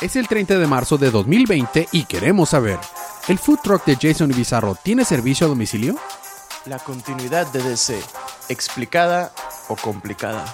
Es 0.00 0.14
el 0.14 0.28
30 0.28 0.58
de 0.58 0.66
marzo 0.68 0.96
de 0.96 1.10
2020 1.10 1.88
y 1.90 2.04
queremos 2.04 2.50
saber, 2.50 2.78
¿el 3.26 3.36
food 3.36 3.58
truck 3.64 3.84
de 3.84 3.96
Jason 4.00 4.30
y 4.30 4.34
Bizarro 4.34 4.76
tiene 4.76 5.04
servicio 5.04 5.46
a 5.46 5.48
domicilio? 5.48 5.96
La 6.66 6.78
continuidad 6.78 7.48
de 7.48 7.60
DC, 7.64 8.00
explicada 8.48 9.32
o 9.66 9.74
complicada. 9.74 10.44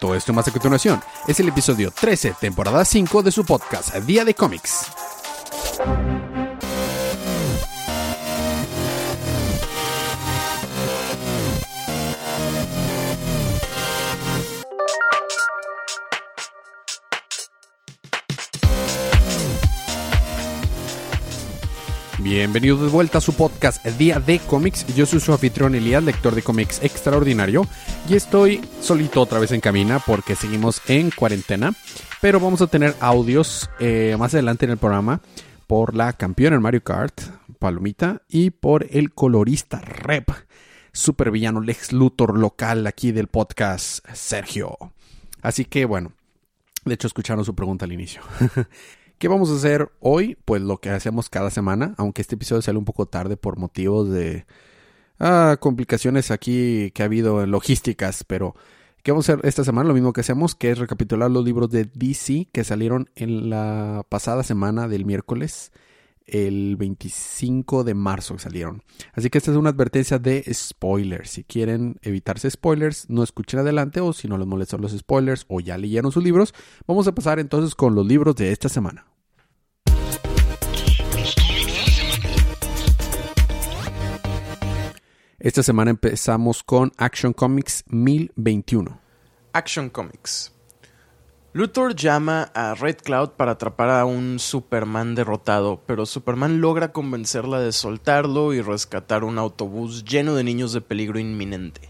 Todo 0.00 0.16
esto 0.16 0.32
más 0.32 0.48
a 0.48 0.50
continuación 0.50 1.00
es 1.28 1.38
el 1.38 1.48
episodio 1.48 1.92
13, 1.92 2.34
temporada 2.40 2.84
5 2.84 3.22
de 3.22 3.30
su 3.30 3.44
podcast 3.44 3.94
Día 3.94 4.24
de 4.24 4.34
Cómics. 4.34 4.86
Bienvenidos 22.30 22.80
de 22.80 22.86
vuelta 22.86 23.18
a 23.18 23.20
su 23.20 23.34
podcast 23.34 23.84
Día 23.84 24.20
de 24.20 24.38
Cómics. 24.38 24.86
Yo 24.94 25.04
soy 25.04 25.18
su 25.18 25.32
anfitrión 25.32 25.74
Elías, 25.74 26.04
lector 26.04 26.32
de 26.32 26.42
cómics 26.42 26.80
extraordinario. 26.80 27.66
Y 28.08 28.14
estoy 28.14 28.60
solito 28.80 29.20
otra 29.20 29.40
vez 29.40 29.50
en 29.50 29.60
camina 29.60 29.98
porque 29.98 30.36
seguimos 30.36 30.80
en 30.86 31.10
cuarentena. 31.10 31.74
Pero 32.20 32.38
vamos 32.38 32.62
a 32.62 32.68
tener 32.68 32.94
audios 33.00 33.68
eh, 33.80 34.14
más 34.16 34.32
adelante 34.32 34.64
en 34.64 34.70
el 34.70 34.78
programa 34.78 35.20
por 35.66 35.96
la 35.96 36.12
campeona 36.12 36.54
en 36.54 36.62
Mario 36.62 36.84
Kart, 36.84 37.20
Palomita, 37.58 38.22
y 38.28 38.50
por 38.50 38.86
el 38.90 39.12
colorista 39.12 39.80
rep, 39.80 40.30
supervillano 40.92 41.60
Lex 41.60 41.92
Luthor 41.92 42.38
local 42.38 42.86
aquí 42.86 43.10
del 43.10 43.26
podcast, 43.26 44.06
Sergio. 44.12 44.78
Así 45.42 45.64
que 45.64 45.84
bueno, 45.84 46.12
de 46.84 46.94
hecho 46.94 47.08
escucharon 47.08 47.44
su 47.44 47.56
pregunta 47.56 47.86
al 47.86 47.92
inicio. 47.92 48.22
¿Qué 49.20 49.28
vamos 49.28 49.50
a 49.50 49.56
hacer 49.56 49.90
hoy? 50.00 50.38
Pues 50.46 50.62
lo 50.62 50.78
que 50.78 50.88
hacemos 50.88 51.28
cada 51.28 51.50
semana, 51.50 51.94
aunque 51.98 52.22
este 52.22 52.36
episodio 52.36 52.62
sale 52.62 52.78
un 52.78 52.86
poco 52.86 53.04
tarde 53.04 53.36
por 53.36 53.58
motivos 53.58 54.08
de 54.08 54.46
ah, 55.18 55.58
complicaciones 55.60 56.30
aquí 56.30 56.90
que 56.92 57.02
ha 57.02 57.04
habido 57.04 57.42
en 57.42 57.50
logísticas, 57.50 58.24
pero 58.24 58.54
¿qué 59.02 59.10
vamos 59.12 59.28
a 59.28 59.34
hacer 59.34 59.46
esta 59.46 59.62
semana? 59.62 59.88
Lo 59.88 59.92
mismo 59.92 60.14
que 60.14 60.22
hacemos, 60.22 60.54
que 60.54 60.70
es 60.70 60.78
recapitular 60.78 61.30
los 61.30 61.44
libros 61.44 61.68
de 61.68 61.84
DC 61.84 62.48
que 62.50 62.64
salieron 62.64 63.10
en 63.14 63.50
la 63.50 64.06
pasada 64.08 64.42
semana 64.42 64.88
del 64.88 65.04
miércoles 65.04 65.70
el 66.26 66.76
25 66.76 67.84
de 67.84 67.92
marzo 67.92 68.36
que 68.36 68.40
salieron. 68.40 68.82
Así 69.12 69.28
que 69.28 69.36
esta 69.36 69.50
es 69.50 69.58
una 69.58 69.68
advertencia 69.68 70.18
de 70.18 70.44
spoilers. 70.50 71.28
Si 71.28 71.44
quieren 71.44 71.98
evitarse 72.00 72.50
spoilers, 72.50 73.10
no 73.10 73.22
escuchen 73.22 73.60
adelante 73.60 74.00
o 74.00 74.14
si 74.14 74.28
no 74.28 74.38
les 74.38 74.46
molestan 74.46 74.80
los 74.80 74.96
spoilers 74.96 75.44
o 75.48 75.60
ya 75.60 75.76
leyeron 75.76 76.10
sus 76.10 76.24
libros, 76.24 76.54
vamos 76.86 77.06
a 77.06 77.14
pasar 77.14 77.38
entonces 77.38 77.74
con 77.74 77.94
los 77.94 78.06
libros 78.06 78.34
de 78.36 78.50
esta 78.50 78.70
semana. 78.70 79.09
Esta 85.42 85.62
semana 85.62 85.90
empezamos 85.90 86.62
con 86.62 86.92
Action 86.98 87.32
Comics 87.32 87.84
1021. 87.88 89.00
Action 89.54 89.88
Comics. 89.88 90.52
Luthor 91.54 91.96
llama 91.96 92.50
a 92.52 92.74
Red 92.74 92.98
Cloud 92.98 93.30
para 93.30 93.52
atrapar 93.52 93.88
a 93.88 94.04
un 94.04 94.38
Superman 94.38 95.14
derrotado, 95.14 95.80
pero 95.86 96.04
Superman 96.04 96.60
logra 96.60 96.92
convencerla 96.92 97.58
de 97.58 97.72
soltarlo 97.72 98.52
y 98.52 98.60
rescatar 98.60 99.24
un 99.24 99.38
autobús 99.38 100.04
lleno 100.04 100.34
de 100.34 100.44
niños 100.44 100.74
de 100.74 100.82
peligro 100.82 101.18
inminente. 101.18 101.88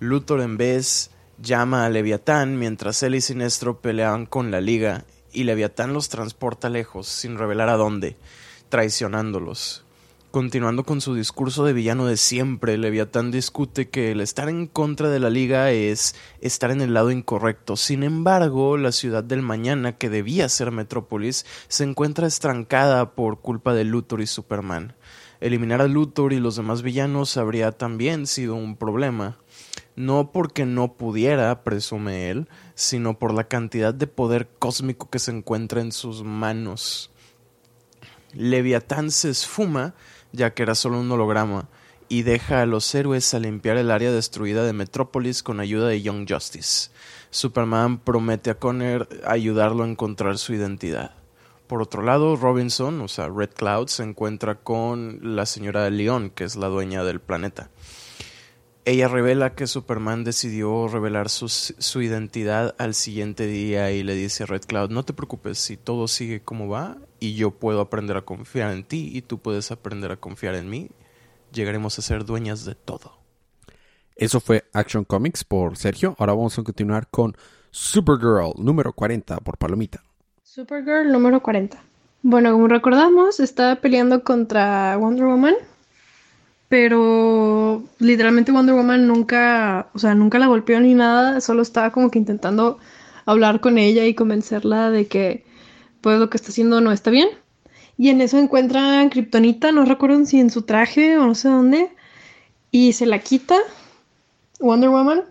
Luthor 0.00 0.40
en 0.40 0.56
vez 0.56 1.12
llama 1.40 1.86
a 1.86 1.88
Leviatán 1.88 2.58
mientras 2.58 3.00
él 3.04 3.14
y 3.14 3.20
Sinestro 3.20 3.80
pelean 3.80 4.26
con 4.26 4.50
la 4.50 4.60
Liga 4.60 5.04
y 5.32 5.44
Leviatán 5.44 5.92
los 5.92 6.08
transporta 6.08 6.68
lejos 6.68 7.06
sin 7.06 7.38
revelar 7.38 7.68
a 7.68 7.76
dónde, 7.76 8.16
traicionándolos. 8.70 9.84
Continuando 10.30 10.84
con 10.84 11.00
su 11.00 11.16
discurso 11.16 11.64
de 11.64 11.72
villano 11.72 12.06
de 12.06 12.16
siempre, 12.16 12.78
Leviatán 12.78 13.32
discute 13.32 13.88
que 13.88 14.12
el 14.12 14.20
estar 14.20 14.48
en 14.48 14.68
contra 14.68 15.10
de 15.10 15.18
la 15.18 15.28
liga 15.28 15.72
es 15.72 16.14
estar 16.40 16.70
en 16.70 16.80
el 16.80 16.94
lado 16.94 17.10
incorrecto. 17.10 17.74
Sin 17.74 18.04
embargo, 18.04 18.76
la 18.76 18.92
ciudad 18.92 19.24
del 19.24 19.42
mañana, 19.42 19.98
que 19.98 20.08
debía 20.08 20.48
ser 20.48 20.70
Metrópolis, 20.70 21.46
se 21.66 21.82
encuentra 21.82 22.28
estrancada 22.28 23.16
por 23.16 23.40
culpa 23.40 23.74
de 23.74 23.82
Luthor 23.82 24.20
y 24.20 24.28
Superman. 24.28 24.94
Eliminar 25.40 25.80
a 25.80 25.88
Luthor 25.88 26.32
y 26.32 26.38
los 26.38 26.54
demás 26.54 26.82
villanos 26.82 27.36
habría 27.36 27.72
también 27.72 28.28
sido 28.28 28.54
un 28.54 28.76
problema. 28.76 29.38
No 29.96 30.30
porque 30.30 30.64
no 30.64 30.92
pudiera, 30.92 31.64
presume 31.64 32.30
él, 32.30 32.48
sino 32.76 33.18
por 33.18 33.34
la 33.34 33.48
cantidad 33.48 33.92
de 33.92 34.06
poder 34.06 34.48
cósmico 34.60 35.10
que 35.10 35.18
se 35.18 35.32
encuentra 35.32 35.80
en 35.80 35.90
sus 35.90 36.22
manos. 36.22 37.10
Leviatán 38.32 39.10
se 39.10 39.30
esfuma 39.30 39.94
ya 40.32 40.54
que 40.54 40.62
era 40.62 40.74
solo 40.74 41.00
un 41.00 41.10
holograma, 41.10 41.68
y 42.08 42.22
deja 42.22 42.60
a 42.60 42.66
los 42.66 42.92
héroes 42.94 43.32
a 43.34 43.38
limpiar 43.38 43.76
el 43.76 43.90
área 43.90 44.10
destruida 44.10 44.64
de 44.64 44.72
Metrópolis 44.72 45.42
con 45.42 45.60
ayuda 45.60 45.88
de 45.88 46.02
Young 46.02 46.26
Justice. 46.28 46.90
Superman 47.30 47.98
promete 47.98 48.50
a 48.50 48.58
Connor 48.58 49.08
ayudarlo 49.24 49.84
a 49.84 49.88
encontrar 49.88 50.36
su 50.38 50.52
identidad. 50.52 51.14
Por 51.68 51.80
otro 51.82 52.02
lado, 52.02 52.34
Robinson, 52.34 53.00
o 53.00 53.06
sea, 53.06 53.28
Red 53.28 53.50
Cloud, 53.50 53.86
se 53.86 54.02
encuentra 54.02 54.56
con 54.56 55.20
la 55.22 55.46
señora 55.46 55.88
León, 55.88 56.32
que 56.34 56.42
es 56.42 56.56
la 56.56 56.66
dueña 56.66 57.04
del 57.04 57.20
planeta. 57.20 57.70
Ella 58.84 59.06
revela 59.06 59.54
que 59.54 59.68
Superman 59.68 60.24
decidió 60.24 60.88
revelar 60.88 61.28
su, 61.28 61.48
su, 61.48 62.02
identidad 62.02 62.74
al 62.78 62.94
siguiente 62.94 63.46
día 63.46 63.92
y 63.92 64.02
le 64.02 64.14
dice 64.14 64.42
a 64.42 64.46
Red 64.46 64.62
Cloud, 64.66 64.90
no 64.90 65.04
te 65.04 65.12
preocupes, 65.12 65.58
si 65.58 65.76
todo 65.76 66.08
sigue 66.08 66.40
como 66.42 66.66
va 66.66 66.96
y 67.20 67.34
yo 67.34 67.52
puedo 67.52 67.80
aprender 67.80 68.16
a 68.16 68.22
confiar 68.22 68.72
en 68.72 68.84
ti 68.84 69.10
y 69.12 69.22
tú 69.22 69.38
puedes 69.38 69.70
aprender 69.70 70.10
a 70.10 70.16
confiar 70.16 70.54
en 70.54 70.68
mí, 70.68 70.90
llegaremos 71.52 71.98
a 71.98 72.02
ser 72.02 72.24
dueñas 72.24 72.64
de 72.64 72.74
todo. 72.74 73.18
Eso 74.16 74.40
fue 74.40 74.64
Action 74.72 75.04
Comics 75.04 75.44
por 75.44 75.76
Sergio. 75.76 76.16
Ahora 76.18 76.34
vamos 76.34 76.58
a 76.58 76.62
continuar 76.62 77.08
con 77.08 77.36
Supergirl 77.70 78.52
número 78.56 78.92
40 78.92 79.38
por 79.38 79.56
Palomita. 79.56 80.02
Supergirl 80.42 81.12
número 81.12 81.42
40. 81.42 81.80
Bueno, 82.22 82.52
como 82.52 82.68
recordamos, 82.68 83.40
estaba 83.40 83.76
peleando 83.76 84.24
contra 84.24 84.96
Wonder 84.96 85.26
Woman 85.26 85.54
pero 86.70 87.82
literalmente 87.98 88.52
Wonder 88.52 88.76
Woman 88.76 89.08
nunca, 89.08 89.88
o 89.92 89.98
sea, 89.98 90.14
nunca 90.14 90.38
la 90.38 90.46
golpeó 90.46 90.78
ni 90.78 90.94
nada, 90.94 91.40
solo 91.40 91.62
estaba 91.62 91.90
como 91.90 92.12
que 92.12 92.20
intentando 92.20 92.78
hablar 93.26 93.58
con 93.58 93.76
ella 93.76 94.04
y 94.06 94.14
convencerla 94.14 94.92
de 94.92 95.08
que 95.08 95.44
pues 96.00 96.18
lo 96.18 96.30
que 96.30 96.36
está 96.36 96.50
haciendo 96.50 96.80
no 96.80 96.92
está 96.92 97.10
bien. 97.10 97.28
Y 97.98 98.08
en 98.08 98.20
eso 98.20 98.38
encuentran 98.38 99.10
Kryptonita, 99.10 99.72
no 99.72 99.84
recuerdo 99.84 100.24
si 100.24 100.40
en 100.40 100.50
su 100.50 100.62
traje 100.62 101.18
o 101.18 101.26
no 101.26 101.34
sé 101.34 101.48
dónde, 101.48 101.90
y 102.70 102.92
se 102.92 103.06
la 103.06 103.18
quita 103.18 103.56
Wonder 104.60 104.90
Woman 104.90 105.24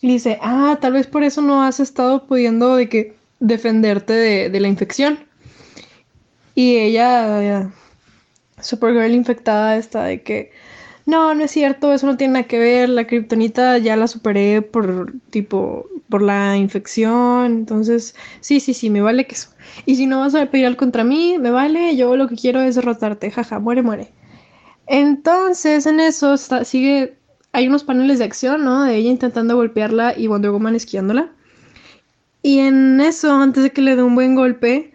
y 0.00 0.08
dice, 0.08 0.38
ah, 0.42 0.78
tal 0.80 0.94
vez 0.94 1.06
por 1.06 1.22
eso 1.22 1.42
no 1.42 1.62
has 1.62 1.80
estado 1.80 2.26
pudiendo 2.26 2.76
de 2.76 2.88
que 2.88 3.16
defenderte 3.40 4.12
de, 4.12 4.50
de 4.50 4.60
la 4.60 4.68
infección. 4.68 5.26
Y 6.54 6.76
ella, 6.76 7.70
Supergirl 8.60 9.14
infectada, 9.14 9.76
está 9.76 10.04
de 10.04 10.22
que 10.22 10.52
no, 11.06 11.34
no 11.34 11.44
es 11.44 11.52
cierto, 11.52 11.92
eso 11.92 12.06
no 12.06 12.16
tiene 12.16 12.34
nada 12.34 12.48
que 12.48 12.58
ver, 12.58 12.88
la 12.88 13.06
kriptonita 13.06 13.78
ya 13.78 13.96
la 13.96 14.08
superé 14.08 14.60
por 14.60 15.12
tipo, 15.30 15.88
por 16.08 16.20
la 16.20 16.56
infección, 16.56 17.46
entonces, 17.46 18.16
sí, 18.40 18.58
sí, 18.58 18.74
sí, 18.74 18.90
me 18.90 19.00
vale 19.00 19.26
que 19.26 19.36
eso. 19.36 19.50
Y 19.86 19.96
si 19.96 20.06
no 20.06 20.20
vas 20.20 20.34
a 20.34 20.46
pelear 20.46 20.76
contra 20.76 21.04
mí, 21.04 21.38
me 21.38 21.50
vale, 21.50 21.96
yo 21.96 22.16
lo 22.16 22.28
que 22.28 22.34
quiero 22.34 22.60
es 22.60 22.74
derrotarte, 22.74 23.30
jaja, 23.30 23.60
muere, 23.60 23.82
muere. 23.82 24.12
Entonces, 24.88 25.86
en 25.86 26.00
eso 26.00 26.36
sigue, 26.36 27.16
hay 27.52 27.68
unos 27.68 27.84
paneles 27.84 28.18
de 28.18 28.24
acción, 28.24 28.64
¿no? 28.64 28.84
De 28.84 28.96
ella 28.96 29.10
intentando 29.10 29.56
golpearla 29.56 30.18
y 30.18 30.26
Wonder 30.26 30.50
Woman 30.50 30.74
esquiándola. 30.74 31.30
Y 32.42 32.60
en 32.60 33.00
eso, 33.00 33.32
antes 33.34 33.62
de 33.62 33.70
que 33.72 33.82
le 33.82 33.96
dé 33.96 34.02
un 34.02 34.14
buen 34.16 34.34
golpe, 34.34 34.92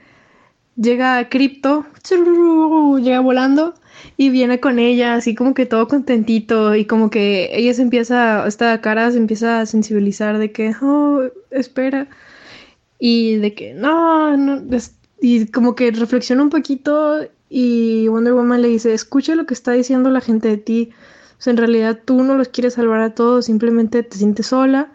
llega 0.75 1.29
Crypto, 1.29 1.85
llega 2.99 3.19
volando 3.21 3.75
y 4.17 4.29
viene 4.29 4.59
con 4.59 4.79
ella 4.79 5.15
así 5.15 5.35
como 5.35 5.53
que 5.53 5.65
todo 5.65 5.87
contentito 5.87 6.75
y 6.75 6.85
como 6.85 7.09
que 7.09 7.49
ella 7.53 7.73
se 7.73 7.81
empieza, 7.81 8.47
esta 8.47 8.79
cara 8.81 9.11
se 9.11 9.17
empieza 9.17 9.61
a 9.61 9.65
sensibilizar 9.65 10.37
de 10.37 10.51
que, 10.51 10.73
oh, 10.81 11.23
espera, 11.49 12.07
y 12.99 13.37
de 13.37 13.53
que, 13.53 13.73
no, 13.73 14.37
no, 14.37 14.63
y 15.21 15.47
como 15.47 15.75
que 15.75 15.91
reflexiona 15.91 16.43
un 16.43 16.49
poquito 16.49 17.21
y 17.49 18.07
Wonder 18.07 18.33
Woman 18.33 18.61
le 18.61 18.69
dice, 18.69 18.93
escucha 18.93 19.35
lo 19.35 19.45
que 19.45 19.53
está 19.53 19.71
diciendo 19.73 20.09
la 20.09 20.21
gente 20.21 20.47
de 20.47 20.57
ti, 20.57 20.91
o 21.45 21.49
en 21.49 21.57
realidad 21.57 21.99
tú 22.05 22.23
no 22.23 22.35
los 22.35 22.49
quieres 22.49 22.75
salvar 22.75 23.01
a 23.01 23.15
todos, 23.15 23.45
simplemente 23.45 24.03
te 24.03 24.17
sientes 24.17 24.47
sola 24.47 24.91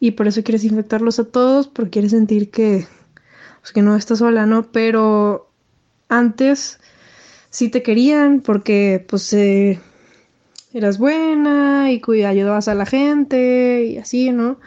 y 0.00 0.12
por 0.12 0.26
eso 0.26 0.42
quieres 0.42 0.64
infectarlos 0.64 1.18
a 1.18 1.24
todos, 1.24 1.68
porque 1.68 1.90
quieres 1.90 2.12
sentir 2.12 2.50
que, 2.50 2.86
pues, 3.60 3.72
que 3.72 3.82
no 3.82 3.94
estás 3.94 4.18
sola, 4.18 4.46
¿no? 4.46 4.72
Pero 4.72 5.50
antes 6.08 6.80
sí 7.50 7.68
te 7.68 7.82
querían 7.82 8.40
porque 8.40 9.04
pues 9.08 9.32
eh, 9.32 9.80
eras 10.72 10.98
buena 10.98 11.90
y 11.92 12.22
ayudabas 12.24 12.68
a 12.68 12.74
la 12.74 12.86
gente 12.86 13.84
y 13.84 13.98
así, 13.98 14.30
¿no? 14.30 14.58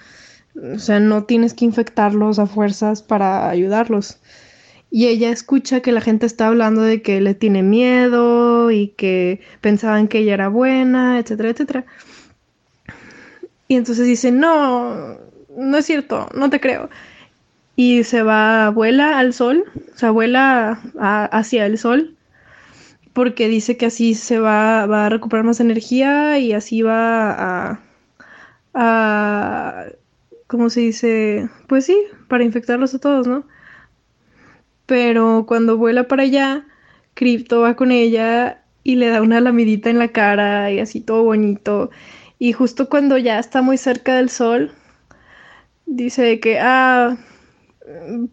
O 0.76 0.80
sea, 0.80 1.00
no 1.00 1.24
tienes 1.24 1.54
que 1.54 1.66
infectarlos 1.66 2.38
a 2.40 2.46
fuerzas 2.46 3.02
para 3.02 3.50
ayudarlos. 3.50 4.20
y 4.92 5.08
ella 5.08 5.32
escucha 5.32 5.82
que 5.82 5.92
la 5.92 6.02
gente 6.02 6.28
está 6.28 6.48
hablando 6.48 6.84
de 6.84 7.02
que 7.02 7.20
le 7.22 7.34
tiene 7.34 7.64
miedo 7.64 8.70
y 8.72 8.90
que 8.90 9.42
pensaban 9.62 10.08
que 10.08 10.20
ella 10.20 10.36
era 10.36 10.50
buena, 10.50 11.20
etcétera, 11.20 11.50
etcétera. 11.50 11.86
Y 13.68 13.76
entonces 13.76 14.06
dice, 14.06 14.32
no, 14.32 15.18
no 15.58 15.78
es 15.78 15.86
cierto, 15.86 16.30
no 16.36 16.50
te 16.50 16.60
creo. 16.60 16.90
Y 17.76 18.04
se 18.04 18.22
va, 18.22 18.70
vuela 18.70 19.18
al 19.18 19.34
sol, 19.34 19.66
o 19.96 19.98
sea, 19.98 20.12
vuela 20.12 20.80
hacia 21.32 21.66
el 21.66 21.80
sol, 21.80 22.16
porque 23.14 23.48
dice 23.48 23.78
que 23.78 23.86
así 23.86 24.16
se 24.16 24.40
va, 24.40 24.86
va 24.88 25.06
a 25.06 25.10
recuperar 25.10 25.46
más 25.46 25.60
energía 25.60 26.40
y 26.40 26.54
así 26.54 26.82
va 26.82 27.72
a, 27.72 27.80
a, 28.74 29.86
¿cómo 30.48 30.70
se 30.70 30.82
dice? 30.82 31.50
Pues 31.68 31.86
sí, 31.86 31.98
para 32.28 32.44
infectarlos 32.44 32.94
a 32.96 33.00
todos, 33.00 33.28
¿no? 33.28 33.46
Pero 34.86 35.46
cuando 35.48 35.78
vuela 35.78 36.08
para 36.08 36.24
allá, 36.24 36.66
Crypto 37.14 37.62
va 37.62 37.76
con 37.76 37.92
ella 37.92 38.64
y 38.84 38.96
le 38.96 39.08
da 39.08 39.22
una 39.22 39.40
lamidita 39.40 39.90
en 39.90 40.00
la 40.00 40.10
cara 40.10 40.72
y 40.72 40.80
así 40.80 41.00
todo 41.02 41.24
bonito. 41.24 41.92
Y 42.40 42.54
justo 42.54 42.90
cuando 42.90 43.18
ya 43.18 43.40
está 43.40 43.62
muy 43.62 43.78
cerca 43.78 44.16
del 44.16 44.30
sol, 44.30 44.74
dice 45.86 46.40
que, 46.40 46.60
ah, 46.60 47.18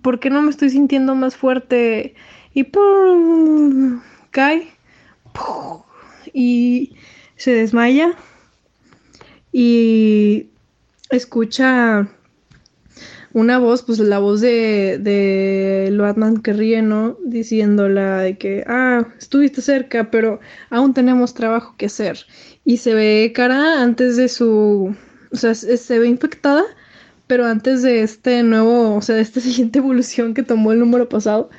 ¿por 0.03 0.21
qué 0.21 0.31
no 0.31 0.43
me 0.43 0.51
estoy 0.51 0.71
sintiendo 0.71 1.15
más 1.15 1.37
fuerte? 1.37 2.15
Y 2.55 2.65
¡pum! 2.65 4.01
Cae 4.31 4.69
y 6.33 6.95
se 7.37 7.53
desmaya 7.53 8.15
y 9.53 10.49
escucha 11.11 12.09
una 13.33 13.59
voz, 13.59 13.83
pues 13.83 13.99
la 14.01 14.19
voz 14.19 14.41
de, 14.41 14.99
de 14.99 15.89
Loatman 15.93 16.39
que 16.39 16.53
ríe, 16.53 16.83
¿no? 16.83 17.17
Diciéndola 17.25 18.19
de 18.19 18.37
que, 18.37 18.65
ah, 18.67 19.07
estuviste 19.19 19.63
cerca, 19.63 20.11
pero 20.11 20.41
aún 20.71 20.95
tenemos 20.95 21.35
trabajo 21.35 21.75
que 21.77 21.87
hacer. 21.87 22.19
Y 22.65 22.79
se 22.79 22.95
ve 22.95 23.33
cara 23.35 23.83
antes 23.83 24.17
de 24.17 24.29
su, 24.29 24.95
o 25.31 25.37
sea, 25.37 25.55
se 25.55 25.99
ve 25.99 26.09
infectada, 26.09 26.65
pero 27.27 27.47
antes 27.47 27.83
de 27.83 28.03
este 28.03 28.43
nuevo, 28.43 28.97
o 28.97 29.03
sea, 29.03 29.17
de 29.17 29.23
esta 29.23 29.41
siguiente 29.41 29.79
evolución 29.79 30.35
que 30.35 30.43
tomó 30.43 30.73
el 30.73 30.81
número 30.81 31.09
pasado. 31.09 31.51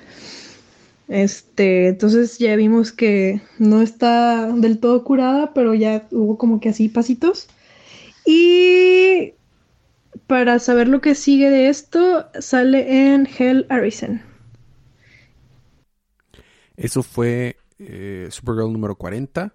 Este, 1.12 1.90
entonces 1.90 2.38
ya 2.38 2.56
vimos 2.56 2.94
que 2.94 3.42
no 3.60 3.82
está 3.82 4.50
del 4.54 4.80
todo 4.80 5.04
curada, 5.04 5.54
pero 5.54 5.74
ya 5.74 6.08
hubo 6.10 6.38
como 6.38 6.62
que 6.62 6.70
así 6.70 6.88
pasitos. 6.88 7.50
Y 8.26 9.34
para 10.28 10.58
saber 10.60 10.88
lo 10.88 11.02
que 11.02 11.14
sigue 11.14 11.50
de 11.50 11.68
esto, 11.68 12.30
sale 12.40 13.14
en 13.14 13.28
Hell 13.28 13.66
Arisen. 13.68 14.24
Eso 16.78 17.04
fue 17.04 17.58
eh, 17.78 18.30
Supergirl 18.32 18.72
número 18.72 18.96
40. 18.96 19.54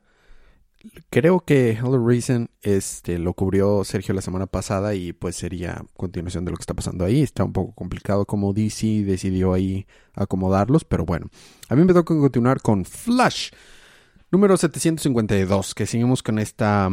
Creo 1.11 1.41
que 1.41 1.71
Hell 1.71 1.95
Arisen 1.95 2.51
este, 2.63 3.19
lo 3.19 3.35
cubrió 3.35 3.83
Sergio 3.85 4.15
la 4.15 4.23
semana 4.23 4.47
pasada 4.47 4.95
y 4.95 5.13
pues 5.13 5.37
sería 5.37 5.85
continuación 5.97 6.45
de 6.45 6.53
lo 6.53 6.57
que 6.57 6.63
está 6.63 6.75
pasando 6.75 7.05
ahí. 7.05 7.23
Está 7.23 7.45
un 7.45 7.53
poco 7.53 7.75
complicado 7.75 8.25
como 8.27 8.53
DC 8.53 9.05
decidió 9.05 9.53
ahí 9.53 9.87
acomodarlos, 10.15 10.85
pero 10.85 11.05
bueno. 11.05 11.29
A 11.69 11.77
mí 11.77 11.85
me 11.85 11.93
toca 11.93 12.15
continuar 12.15 12.61
con 12.61 12.85
Flash 12.85 13.51
número 14.31 14.57
752, 14.57 15.75
que 15.75 15.87
seguimos 15.87 16.23
con 16.23 16.39
esta, 16.39 16.89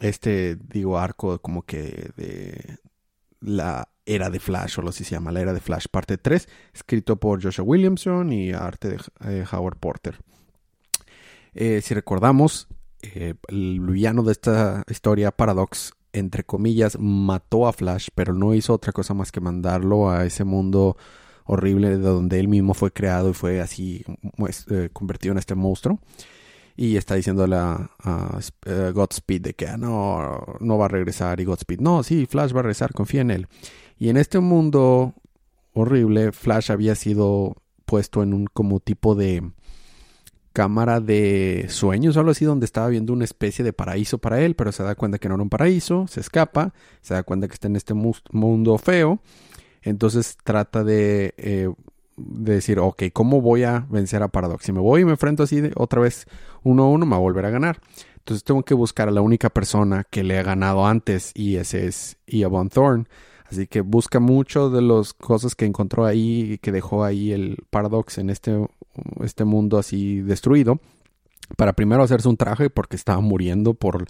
este, 0.00 0.56
digo, 0.56 0.98
arco 0.98 1.38
como 1.40 1.62
que 1.62 2.10
de, 2.16 2.78
la 3.40 3.88
era 4.06 4.30
de 4.30 4.38
Flash, 4.38 4.78
o 4.78 4.82
lo 4.82 4.90
así 4.90 5.04
se 5.04 5.12
llama, 5.12 5.32
la 5.32 5.40
era 5.40 5.52
de 5.52 5.60
Flash, 5.60 5.86
parte 5.90 6.18
3, 6.18 6.48
escrito 6.74 7.16
por 7.16 7.42
Joshua 7.42 7.64
Williamson 7.64 8.32
y 8.32 8.52
arte 8.52 8.88
de 8.88 8.98
eh, 9.26 9.44
Howard 9.50 9.78
Porter. 9.78 10.18
Eh, 11.54 11.80
si 11.82 11.94
recordamos, 11.94 12.68
eh, 13.14 13.34
el 13.48 13.80
villano 13.80 14.22
de 14.22 14.32
esta 14.32 14.84
historia, 14.88 15.30
Paradox, 15.30 15.92
entre 16.12 16.44
comillas, 16.44 16.98
mató 16.98 17.66
a 17.66 17.72
Flash, 17.72 18.08
pero 18.14 18.34
no 18.34 18.54
hizo 18.54 18.72
otra 18.72 18.92
cosa 18.92 19.14
más 19.14 19.32
que 19.32 19.40
mandarlo 19.40 20.10
a 20.10 20.24
ese 20.24 20.44
mundo 20.44 20.96
horrible 21.44 21.90
de 21.90 21.98
donde 21.98 22.40
él 22.40 22.48
mismo 22.48 22.74
fue 22.74 22.90
creado 22.92 23.30
y 23.30 23.34
fue 23.34 23.60
así 23.60 24.04
pues, 24.36 24.66
convertido 24.92 25.32
en 25.32 25.38
este 25.38 25.54
monstruo 25.54 26.00
y 26.76 26.96
está 26.96 27.14
diciéndole 27.14 27.56
a, 27.56 27.90
Godspeed 28.92 29.42
de 29.42 29.54
que 29.54 29.68
ah, 29.68 29.76
no, 29.76 30.56
no 30.60 30.78
va 30.78 30.86
a 30.86 30.88
regresar 30.88 31.40
y 31.40 31.44
Godspeed, 31.44 31.80
no, 31.80 32.02
sí, 32.02 32.26
Flash 32.26 32.54
va 32.54 32.60
a 32.60 32.62
regresar, 32.64 32.92
confía 32.92 33.20
en 33.20 33.30
él. 33.30 33.48
Y 33.98 34.08
en 34.08 34.16
este 34.16 34.40
mundo 34.40 35.14
horrible, 35.72 36.32
Flash 36.32 36.72
había 36.72 36.94
sido 36.94 37.56
puesto 37.84 38.22
en 38.22 38.34
un 38.34 38.46
como 38.46 38.80
tipo 38.80 39.14
de 39.14 39.52
cámara 40.54 41.00
de 41.00 41.66
sueños 41.68 42.16
o 42.16 42.20
algo 42.20 42.30
así 42.30 42.46
donde 42.46 42.64
estaba 42.64 42.88
viendo 42.88 43.12
una 43.12 43.24
especie 43.24 43.62
de 43.62 43.74
paraíso 43.74 44.16
para 44.18 44.40
él, 44.40 44.54
pero 44.54 44.72
se 44.72 44.82
da 44.82 44.94
cuenta 44.94 45.18
que 45.18 45.28
no 45.28 45.34
era 45.34 45.42
un 45.42 45.50
paraíso, 45.50 46.06
se 46.06 46.20
escapa, 46.20 46.72
se 47.02 47.12
da 47.12 47.24
cuenta 47.24 47.48
que 47.48 47.54
está 47.54 47.66
en 47.66 47.76
este 47.76 47.92
mundo 47.92 48.78
feo, 48.78 49.20
entonces 49.82 50.38
trata 50.42 50.84
de 50.84 51.34
eh, 51.36 51.68
de 52.16 52.54
decir, 52.54 52.78
ok, 52.78 53.04
¿cómo 53.12 53.40
voy 53.40 53.64
a 53.64 53.86
vencer 53.90 54.22
a 54.22 54.28
Paradox? 54.28 54.64
Si 54.64 54.72
me 54.72 54.80
voy 54.80 55.02
y 55.02 55.04
me 55.04 55.10
enfrento 55.12 55.42
así 55.42 55.62
otra 55.74 56.00
vez 56.00 56.26
uno 56.62 56.84
a 56.84 56.88
uno, 56.88 57.06
me 57.06 57.12
va 57.12 57.16
a 57.16 57.20
volver 57.20 57.44
a 57.46 57.50
ganar. 57.50 57.80
Entonces 58.18 58.44
tengo 58.44 58.62
que 58.62 58.74
buscar 58.74 59.08
a 59.08 59.10
la 59.10 59.20
única 59.20 59.50
persona 59.50 60.04
que 60.08 60.22
le 60.22 60.38
ha 60.38 60.42
ganado 60.42 60.86
antes 60.86 61.32
y 61.34 61.56
ese 61.56 61.86
es 61.86 62.16
Ia 62.26 62.48
Von 62.48 62.68
Thorn. 62.68 63.08
Así 63.44 63.66
que 63.66 63.82
busca 63.82 64.20
mucho 64.20 64.70
de 64.70 64.82
las 64.82 65.12
cosas 65.12 65.54
que 65.54 65.66
encontró 65.66 66.06
ahí 66.06 66.52
y 66.52 66.58
que 66.58 66.72
dejó 66.72 67.04
ahí 67.04 67.32
el 67.32 67.58
Paradox 67.70 68.18
en 68.18 68.30
este, 68.30 68.66
este 69.22 69.44
mundo 69.44 69.78
así 69.78 70.20
destruido. 70.20 70.80
Para 71.56 71.74
primero 71.74 72.02
hacerse 72.02 72.28
un 72.28 72.36
traje 72.36 72.70
porque 72.70 72.96
estaba 72.96 73.20
muriendo 73.20 73.74
por 73.74 74.06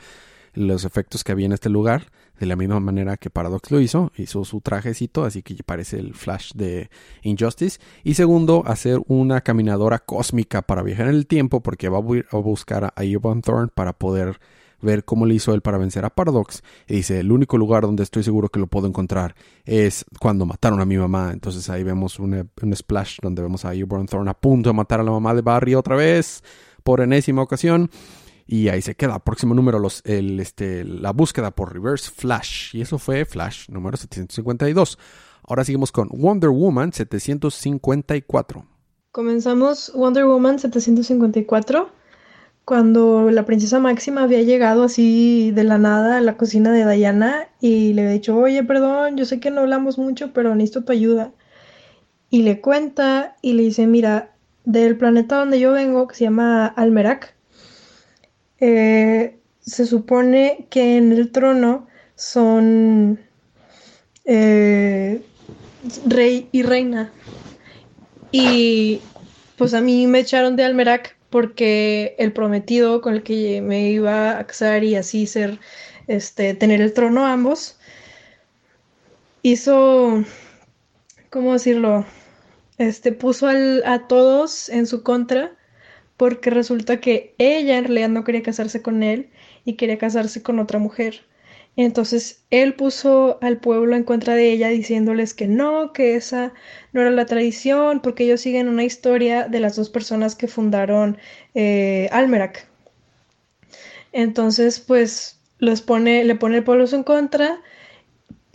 los 0.55 0.85
efectos 0.85 1.25
que 1.25 1.33
había 1.33 1.47
en 1.47 1.53
este 1.53 1.69
lugar 1.69 2.07
de 2.39 2.47
la 2.47 2.57
misma 2.57 2.81
manera 2.81 3.17
que 3.17 3.31
Paradox 3.31 3.71
lo 3.71 3.81
hizo, 3.81 4.13
hizo 4.17 4.45
su 4.45 4.61
trajecito, 4.61 5.25
así 5.25 5.43
que 5.43 5.57
parece 5.65 5.99
el 5.99 6.15
Flash 6.15 6.53
de 6.55 6.91
Injustice. 7.23 7.81
Y 8.03 8.15
segundo, 8.15 8.63
hacer 8.67 9.01
una 9.07 9.41
caminadora 9.41 10.01
cósmica 10.01 10.63
para 10.63 10.83
viajar 10.83 11.09
en 11.09 11.15
el 11.15 11.27
tiempo, 11.27 11.61
porque 11.61 11.89
va 11.89 11.99
a 11.99 12.37
buscar 12.39 12.93
a 12.95 13.05
Ivan 13.05 13.43
Thorne 13.43 13.71
para 13.73 13.93
poder 13.93 14.41
ver 14.81 15.05
cómo 15.05 15.27
le 15.27 15.35
hizo 15.35 15.55
él 15.55 15.61
para 15.61 15.79
vencer 15.79 16.05
a 16.05 16.11
Paradox. 16.11 16.63
Y 16.87 16.97
dice, 16.97 17.21
el 17.21 17.33
único 17.33 17.59
lugar 17.59 17.83
donde 17.83 18.03
estoy 18.03 18.23
seguro 18.23 18.49
que 18.49 18.61
lo 18.61 18.67
puedo 18.67 18.87
encontrar 18.87 19.35
es 19.65 20.05
cuando 20.21 20.47
mataron 20.47 20.81
a 20.81 20.85
mi 20.85 20.97
mamá. 20.97 21.31
Entonces 21.33 21.69
ahí 21.71 21.83
vemos 21.83 22.19
un, 22.19 22.49
splash 22.75 23.19
donde 23.23 23.43
vemos 23.43 23.65
a 23.65 23.75
Ivan 23.75 24.07
Thorne 24.07 24.31
a 24.31 24.35
punto 24.35 24.71
de 24.71 24.75
matar 24.75 25.01
a 25.01 25.03
la 25.03 25.11
mamá 25.11 25.35
de 25.35 25.43
Barry 25.43 25.75
otra 25.75 25.97
vez, 25.97 26.43
por 26.83 27.01
enésima 27.01 27.43
ocasión. 27.43 27.91
Y 28.47 28.69
ahí 28.69 28.83
se 28.83 28.95
queda. 28.95 29.19
Próximo 29.21 29.55
número, 29.55 29.79
los, 29.79 30.03
este, 30.05 30.85
la 30.85 31.13
búsqueda 31.13 31.51
por 31.51 31.73
Reverse 31.73 32.11
Flash. 32.11 32.75
Y 32.77 32.83
eso 32.83 32.99
fue 32.99 33.25
Flash 33.25 33.69
número 33.71 33.97
752. 33.97 34.99
Ahora 35.47 35.65
seguimos 35.65 35.93
con 35.93 36.09
Wonder 36.09 36.51
Woman 36.51 36.93
754. 36.93 38.67
Comenzamos 39.13 39.93
Wonder 39.95 40.27
Woman 40.27 40.59
754 40.59 42.04
cuando 42.65 43.31
la 43.31 43.45
princesa 43.45 43.79
Máxima 43.79 44.23
había 44.23 44.43
llegado 44.43 44.85
así 44.85 45.51
de 45.51 45.65
la 45.65 45.79
nada 45.79 46.19
a 46.19 46.21
la 46.21 46.37
cocina 46.37 46.73
de 46.73 46.91
Diana 46.91 47.49
y 47.61 47.93
le 47.93 48.03
había 48.03 48.15
dicho, 48.15 48.37
oye, 48.37 48.65
perdón, 48.65 49.17
yo 49.17 49.27
sé 49.27 49.39
que 49.41 49.51
no 49.51 49.61
hablamos 49.61 49.99
mucho, 49.99 50.33
pero 50.33 50.55
necesito 50.55 50.85
tu 50.85 50.93
ayuda. 50.93 51.33
Y 52.31 52.43
le 52.43 52.61
cuenta 52.61 53.37
y 53.43 53.53
le 53.53 53.65
dice, 53.65 53.87
mira, 53.87 54.33
del 54.65 54.97
planeta 54.97 55.37
donde 55.37 55.61
yo 55.61 55.73
vengo, 55.73 56.09
que 56.09 56.17
se 56.17 56.25
llama 56.25 56.67
Almerac, 56.67 57.35
eh, 58.61 59.39
se 59.61 59.87
supone 59.87 60.67
que 60.71 60.97
en 60.97 61.13
el 61.13 61.31
trono 61.33 61.87
son 62.17 63.21
eh, 64.25 65.23
rey 66.07 66.49
y 66.51 66.63
reina. 66.63 67.13
Y 68.33 69.01
pues 69.57 69.75
a 69.75 69.83
mí 69.83 70.07
me 70.07 70.21
echaron 70.21 70.57
de 70.57 70.65
Almerac 70.65 71.17
porque 71.35 72.15
el 72.21 72.33
prometido 72.33 73.01
con 73.01 73.13
el 73.13 73.25
que 73.25 73.61
me 73.61 73.91
iba 73.91 74.39
a 74.39 74.47
casar 74.47 74.85
y 74.85 74.95
así 74.95 75.27
ser, 75.27 75.59
este, 76.07 76.55
tener 76.55 76.81
el 76.81 76.93
trono 76.93 77.27
ambos, 77.27 77.77
hizo, 79.43 80.23
¿cómo 81.31 81.55
decirlo? 81.55 82.07
Este, 82.79 83.11
puso 83.11 83.49
a 83.49 84.07
todos 84.07 84.69
en 84.69 84.87
su 84.87 85.03
contra 85.03 85.57
porque 86.17 86.51
resulta 86.51 87.01
que 87.01 87.35
ella 87.39 87.79
en 87.79 87.85
realidad 87.87 88.11
no 88.11 88.23
quería 88.23 88.45
casarse 88.45 88.81
con 88.81 89.03
él 89.03 89.29
y 89.65 89.75
quería 89.75 89.99
casarse 89.99 90.41
con 90.41 90.61
otra 90.61 90.79
mujer. 90.79 91.25
Entonces 91.77 92.45
él 92.51 92.75
puso 92.75 93.39
al 93.43 93.59
pueblo 93.59 93.97
en 93.97 94.05
contra 94.05 94.35
de 94.35 94.53
ella 94.53 94.69
diciéndoles 94.69 95.35
que 95.35 95.49
no, 95.49 95.93
que 95.93 96.15
esa 96.17 96.53
no 96.93 97.01
era 97.01 97.11
la 97.11 97.27
tradición, 97.27 98.01
porque 98.01 98.25
ellos 98.25 98.41
siguen 98.41 98.69
una 98.69 98.85
historia 98.85 99.49
de 99.49 99.61
las 99.61 99.77
dos 99.77 99.91
personas 99.91 100.37
que 100.37 100.49
fundaron 100.49 101.19
eh, 101.55 102.09
Almerac. 102.13 102.69
Entonces, 104.13 104.81
pues 104.81 105.41
pone, 105.87 106.25
le 106.25 106.35
pone 106.37 106.59
el 106.59 106.65
pueblo 106.65 106.85
en 106.93 107.03
contra 107.03 107.61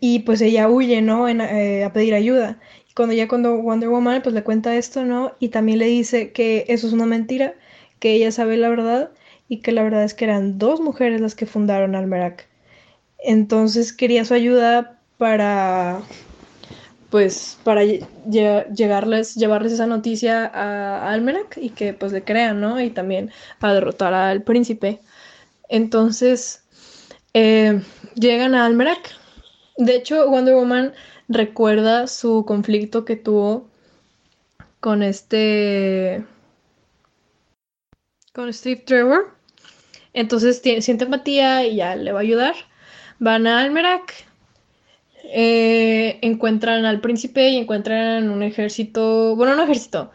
y 0.02 0.20
pues 0.20 0.42
ella 0.42 0.70
huye, 0.70 1.02
¿no? 1.02 1.28
Eh, 1.30 1.84
a 1.86 1.94
pedir 1.94 2.14
ayuda 2.16 2.60
cuando 3.00 3.16
ya 3.16 3.30
cuando 3.30 3.56
Wonder 3.62 3.88
Woman 3.88 4.22
pues 4.22 4.36
le 4.36 4.44
cuenta 4.44 4.76
esto, 4.76 5.06
¿no? 5.06 5.32
Y 5.40 5.50
también 5.50 5.80
le 5.80 5.86
dice 5.86 6.34
que 6.34 6.66
eso 6.68 6.86
es 6.86 6.92
una 6.92 7.06
mentira, 7.06 7.56
que 8.00 8.12
ella 8.12 8.30
sabe 8.34 8.58
la 8.58 8.68
verdad 8.68 9.12
y 9.48 9.62
que 9.62 9.72
la 9.72 9.84
verdad 9.84 10.04
es 10.04 10.14
que 10.14 10.26
eran 10.26 10.58
dos 10.60 10.82
mujeres 10.82 11.22
las 11.22 11.34
que 11.34 11.46
fundaron 11.46 11.96
Almerac. 11.96 12.49
Entonces 13.24 13.94
quería 13.94 14.26
su 14.26 14.34
ayuda 14.34 15.00
para 15.18 16.02
pues 17.10 17.58
para 17.64 17.84
llegarles, 17.84 19.36
llevarles 19.36 19.74
esa 19.74 19.88
noticia 19.88 20.46
a, 20.46 21.12
Almerac 21.12 21.58
y 21.58 21.72
que 21.72 21.94
pues 21.94 22.12
le 22.12 22.24
crean, 22.24 22.62
¿no? 22.62 22.80
Y 22.80 22.92
también 22.92 23.32
a 23.60 23.74
derrotar 23.74 24.14
al 24.14 24.44
príncipe. 24.44 25.00
Entonces 25.70 26.64
eh, 27.34 27.82
llegan 28.16 28.56
a 28.56 28.66
Almerac. 28.66 29.12
De 29.78 29.96
hecho, 29.96 30.30
Wonder 30.30 30.56
Woman 30.56 30.94
recuerda 31.28 32.08
su 32.08 32.46
conflicto 32.46 33.06
que 33.06 33.16
tuvo 33.16 33.68
con 34.80 35.04
este 35.04 36.26
con 38.34 38.54
Steve 38.54 38.84
Trevor. 38.86 39.32
Entonces 40.14 40.62
siente 40.62 41.06
empatía 41.06 41.66
y 41.66 41.78
ya 41.78 41.96
le 41.96 42.12
va 42.12 42.20
a 42.20 42.22
ayudar. 42.22 42.56
Van 43.20 43.48
a 43.48 43.62
Almerac, 43.62 44.14
eh, 45.26 46.20
encuentran 46.22 46.86
al 46.86 47.02
príncipe 47.02 47.50
y 47.50 47.58
encuentran 47.58 48.30
un 48.30 48.44
ejército, 48.44 49.36
bueno, 49.36 49.54
un 49.54 49.60
ejército, 49.62 50.12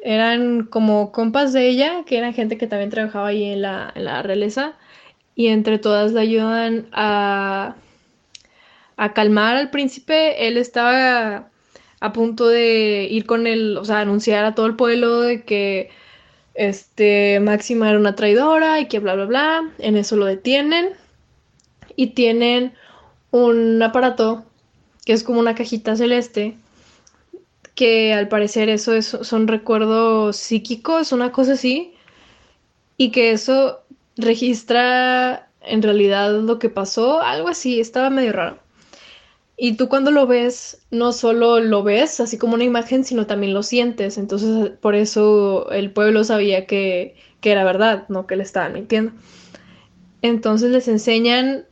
eran 0.00 0.64
como 0.66 1.12
compas 1.12 1.52
de 1.52 1.68
ella, 1.68 2.04
que 2.06 2.18
eran 2.18 2.34
gente 2.34 2.56
que 2.58 2.66
también 2.66 2.90
trabajaba 2.90 3.28
ahí 3.28 3.44
en 3.44 3.62
la, 3.62 3.92
en 3.94 4.04
la 4.04 4.22
realeza, 4.22 4.74
y 5.34 5.48
entre 5.48 5.78
todas 5.78 6.12
le 6.12 6.20
ayudan 6.20 6.86
a 6.92 7.76
a 8.96 9.12
calmar 9.14 9.56
al 9.56 9.70
príncipe. 9.70 10.48
Él 10.48 10.56
estaba 10.56 11.48
a 12.00 12.12
punto 12.12 12.48
de 12.48 13.08
ir 13.10 13.26
con 13.26 13.46
él, 13.46 13.76
o 13.78 13.84
sea, 13.84 14.00
anunciar 14.00 14.44
a 14.44 14.54
todo 14.54 14.66
el 14.66 14.76
pueblo 14.76 15.20
de 15.22 15.44
que 15.44 15.90
este 16.54 17.40
Máxima 17.40 17.90
era 17.90 17.98
una 17.98 18.16
traidora 18.16 18.80
y 18.80 18.86
que 18.86 18.98
bla 18.98 19.14
bla 19.14 19.26
bla. 19.26 19.70
En 19.78 19.96
eso 19.96 20.16
lo 20.16 20.26
detienen 20.26 20.90
y 21.96 22.08
tienen 22.08 22.74
un 23.30 23.82
aparato 23.82 24.44
que 25.04 25.12
es 25.12 25.22
como 25.22 25.40
una 25.40 25.54
cajita 25.54 25.96
celeste 25.96 26.56
que 27.76 28.14
al 28.14 28.28
parecer 28.28 28.68
eso 28.70 28.94
es, 28.94 29.06
son 29.06 29.46
recuerdos 29.46 30.36
psíquicos, 30.36 31.12
una 31.12 31.30
cosa 31.30 31.52
así, 31.52 31.94
y 32.96 33.10
que 33.10 33.32
eso 33.32 33.82
registra 34.16 35.50
en 35.60 35.82
realidad 35.82 36.40
lo 36.40 36.58
que 36.58 36.70
pasó, 36.70 37.20
algo 37.20 37.48
así, 37.48 37.78
estaba 37.78 38.08
medio 38.08 38.32
raro. 38.32 38.58
Y 39.58 39.76
tú 39.76 39.88
cuando 39.88 40.10
lo 40.10 40.26
ves, 40.26 40.86
no 40.90 41.12
solo 41.12 41.60
lo 41.60 41.82
ves 41.82 42.20
así 42.20 42.38
como 42.38 42.54
una 42.54 42.64
imagen, 42.64 43.04
sino 43.04 43.26
también 43.26 43.54
lo 43.54 43.62
sientes. 43.62 44.18
Entonces, 44.18 44.70
por 44.80 44.94
eso 44.94 45.70
el 45.70 45.90
pueblo 45.92 46.24
sabía 46.24 46.66
que, 46.66 47.14
que 47.40 47.52
era 47.52 47.64
verdad, 47.64 48.06
no 48.08 48.26
que 48.26 48.36
le 48.36 48.42
estaban 48.42 48.74
mintiendo. 48.74 49.12
Entonces 50.22 50.70
les 50.70 50.88
enseñan 50.88 51.66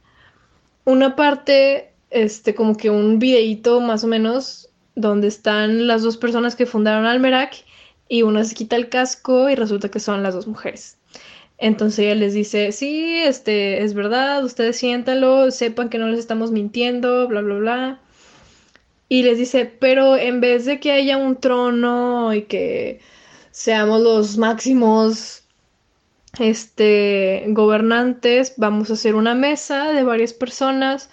una 0.85 1.17
parte, 1.17 1.93
este, 2.11 2.55
como 2.55 2.77
que 2.77 2.91
un 2.91 3.19
videíto 3.19 3.81
más 3.81 4.05
o 4.05 4.07
menos, 4.07 4.69
donde 4.95 5.29
están 5.29 5.87
las 5.87 6.03
dos 6.03 6.17
personas 6.17 6.57
que 6.57 6.67
fundaron 6.67 7.07
Almerac 7.07 7.65
y 8.09 8.23
una 8.23 8.45
se 8.45 8.55
quita 8.55 8.77
el 8.77 8.89
casco 8.89 9.49
y 9.49 9.55
resulta 9.55 9.89
que 9.89 10.01
son 10.01 10.23
las 10.23 10.35
dos 10.35 10.47
mujeres. 10.47 10.99
Entonces 11.59 12.01
ella 12.01 12.15
les 12.17 12.35
dice, 12.35 12.73
sí, 12.73 13.19
este, 13.19 13.83
es 13.83 13.95
verdad, 13.95 14.45
ustedes 14.45 14.77
siéntanlo, 14.77 15.51
sepan 15.51 15.89
que 15.89 15.99
no 15.99 16.09
les 16.09 16.19
estamos 16.21 16.51
mintiendo, 16.51 17.29
bla, 17.29 17.41
bla, 17.41 17.55
bla. 17.57 18.01
Y 19.09 19.23
les 19.23 19.39
dice, 19.39 19.65
pero 19.67 20.17
en 20.17 20.41
vez 20.41 20.65
de 20.65 20.81
que 20.81 20.93
haya 20.93 21.17
un 21.17 21.37
trono 21.37 22.35
y 22.35 22.43
que 22.43 23.01
seamos 23.51 24.01
los 24.01 24.37
máximos 24.37 25.44
este, 26.39 27.45
gobernantes, 27.49 28.55
vamos 28.57 28.91
a 28.91 28.95
hacer 28.95 29.15
una 29.15 29.35
mesa 29.35 29.93
de 29.93 30.03
varias 30.03 30.33
personas 30.33 31.11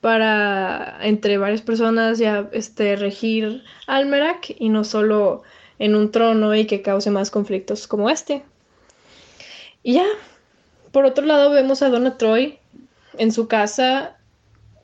para, 0.00 0.98
entre 1.02 1.38
varias 1.38 1.62
personas, 1.62 2.18
ya 2.18 2.48
este, 2.52 2.96
regir 2.96 3.62
Almerac 3.86 4.54
y 4.58 4.68
no 4.68 4.84
solo 4.84 5.42
en 5.78 5.94
un 5.94 6.10
trono 6.10 6.54
y 6.54 6.66
que 6.66 6.82
cause 6.82 7.10
más 7.10 7.30
conflictos 7.30 7.86
como 7.86 8.10
este. 8.10 8.44
Y 9.82 9.94
ya, 9.94 10.06
por 10.92 11.04
otro 11.04 11.24
lado 11.24 11.50
vemos 11.50 11.82
a 11.82 11.88
Donna 11.88 12.16
Troy 12.18 12.58
en 13.18 13.32
su 13.32 13.48
casa 13.48 14.16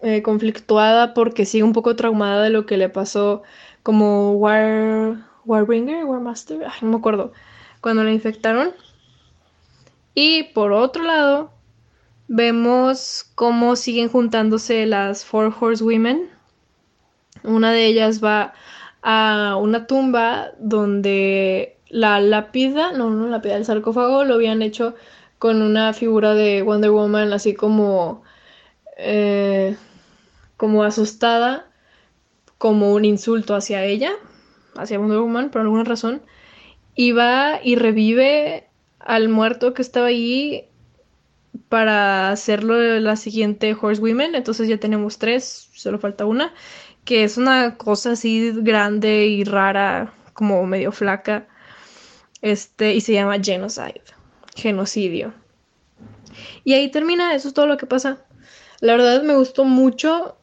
eh, 0.03 0.23
conflictuada 0.23 1.15
porque 1.15 1.45
sigue 1.45 1.65
un 1.65 1.73
poco 1.73 1.97
traumada 1.97 2.43
de 2.43 2.51
lo 2.51 2.67
que 2.67 2.77
le 2.77 2.89
pasó 2.89 3.43
como 3.83 4.33
War, 4.33 5.19
Warbringer, 5.45 6.05
Warmaster, 6.05 6.67
no 6.83 6.89
me 6.89 6.97
acuerdo, 6.97 7.33
cuando 7.81 8.05
la 8.05 8.13
infectaron. 8.13 8.73
Y 10.15 10.45
por 10.55 10.73
otro 10.73 11.05
lado, 11.05 11.53
vemos 12.29 13.31
cómo 13.35 13.77
siguen 13.77 14.09
juntándose 14.09 14.87
las 14.87 15.25
Four 15.25 15.53
Horsewomen. 15.59 16.31
Una 17.43 17.73
de 17.73 17.87
ellas 17.87 18.23
va 18.23 18.53
a 19.03 19.57
una 19.61 19.87
tumba 19.87 20.53
donde 20.59 21.77
la 21.89 22.21
lápida, 22.21 22.93
no, 22.93 23.11
no, 23.11 23.27
lápida 23.27 23.55
del 23.55 23.65
sarcófago 23.65 24.25
lo 24.25 24.35
habían 24.35 24.63
hecho 24.63 24.95
con 25.39 25.63
una 25.63 25.93
figura 25.93 26.35
de 26.35 26.63
Wonder 26.63 26.91
Woman 26.91 27.33
así 27.33 27.55
como, 27.55 28.23
eh, 28.97 29.77
como 30.57 30.85
asustada, 30.85 31.67
como 32.59 32.93
un 32.93 33.05
insulto 33.05 33.55
hacia 33.55 33.85
ella, 33.85 34.13
hacia 34.77 34.99
Wonder 34.99 35.19
Woman 35.19 35.51
por 35.51 35.63
alguna 35.63 35.85
razón, 35.85 36.23
y 36.95 37.13
va 37.13 37.61
y 37.63 37.75
revive 37.75 38.70
al 39.01 39.29
muerto 39.29 39.75
que 39.75 39.83
estaba 39.83 40.07
allí 40.07 40.65
para 41.69 42.31
hacerlo 42.31 42.79
la 43.01 43.17
siguiente 43.17 43.77
Horsewomen, 43.81 44.35
entonces 44.35 44.69
ya 44.69 44.79
tenemos 44.79 45.19
tres, 45.19 45.69
solo 45.75 45.99
falta 45.99 46.27
una, 46.27 46.55
que 47.05 47.25
es 47.25 47.37
una 47.37 47.77
cosa 47.77 48.13
así 48.13 48.53
grande 48.57 49.27
y 49.27 49.45
rara, 49.45 50.13
como 50.35 50.65
medio 50.67 50.93
flaca 50.93 51.47
este, 52.43 52.95
y 52.95 53.01
se 53.01 53.13
llama 53.13 53.39
genocide, 53.43 54.03
genocidio. 54.57 55.35
Y 56.65 56.75
ahí 56.75 56.91
termina, 56.91 57.35
eso 57.35 57.49
es 57.49 57.55
todo 57.55 57.67
lo 57.67 57.77
que 57.77 57.87
pasa. 57.87 58.25
La 58.81 58.93
verdad 58.97 59.23
me 59.23 59.35
gustó 59.35 59.65
mucho, 59.65 60.37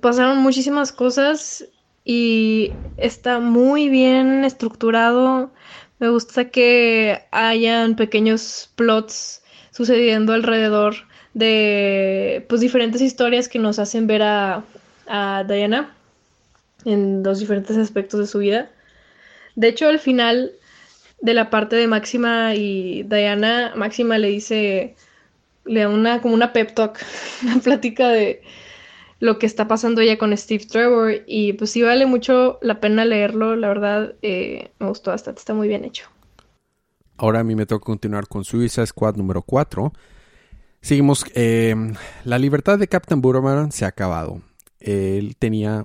pasaron 0.00 0.38
muchísimas 0.38 0.92
cosas 0.92 1.64
y 2.04 2.72
está 2.96 3.40
muy 3.40 3.88
bien 3.88 4.44
estructurado. 4.44 5.52
Me 5.98 6.08
gusta 6.08 6.50
que 6.50 7.22
hayan 7.30 7.96
pequeños 7.96 8.70
plots 8.74 9.42
sucediendo 9.70 10.32
alrededor 10.32 10.94
de 11.34 12.44
pues 12.48 12.60
diferentes 12.60 13.00
historias 13.00 13.48
que 13.48 13.58
nos 13.58 13.78
hacen 13.78 14.06
ver 14.06 14.22
a, 14.22 14.64
a 15.06 15.44
Diana 15.46 15.94
en 16.84 17.22
los 17.22 17.40
diferentes 17.40 17.76
aspectos 17.76 18.20
de 18.20 18.26
su 18.26 18.38
vida. 18.38 18.70
De 19.56 19.68
hecho, 19.68 19.88
al 19.88 19.98
final 19.98 20.52
de 21.20 21.34
la 21.34 21.50
parte 21.50 21.76
de 21.76 21.86
Máxima 21.86 22.54
y 22.54 23.02
Diana, 23.04 23.72
Máxima 23.76 24.18
le 24.18 24.28
dice, 24.28 24.94
le 25.64 25.80
da 25.80 25.88
una, 25.88 26.20
como 26.20 26.34
una 26.34 26.52
pep 26.52 26.74
talk, 26.74 26.98
una 27.42 27.60
plática 27.60 28.08
de 28.08 28.42
lo 29.20 29.38
que 29.38 29.46
está 29.46 29.68
pasando 29.68 30.00
ella 30.00 30.18
con 30.18 30.36
Steve 30.36 30.66
Trevor 30.66 31.22
y 31.26 31.54
pues 31.54 31.70
sí 31.70 31.82
vale 31.82 32.06
mucho 32.06 32.58
la 32.62 32.80
pena 32.80 33.04
leerlo, 33.04 33.56
la 33.56 33.68
verdad 33.68 34.14
eh, 34.22 34.70
me 34.78 34.88
gustó 34.88 35.10
bastante, 35.10 35.38
está 35.38 35.54
muy 35.54 35.68
bien 35.68 35.84
hecho. 35.84 36.06
Ahora 37.16 37.40
a 37.40 37.44
mí 37.44 37.54
me 37.54 37.66
toca 37.66 37.84
continuar 37.84 38.26
con 38.26 38.44
Suiza 38.44 38.84
Squad 38.84 39.16
número 39.16 39.42
4. 39.42 39.92
Seguimos, 40.80 41.24
eh, 41.34 41.74
la 42.24 42.38
libertad 42.38 42.78
de 42.78 42.88
Captain 42.88 43.20
Boomerang 43.20 43.72
se 43.72 43.84
ha 43.84 43.88
acabado. 43.88 44.42
Él 44.80 45.36
tenía, 45.38 45.84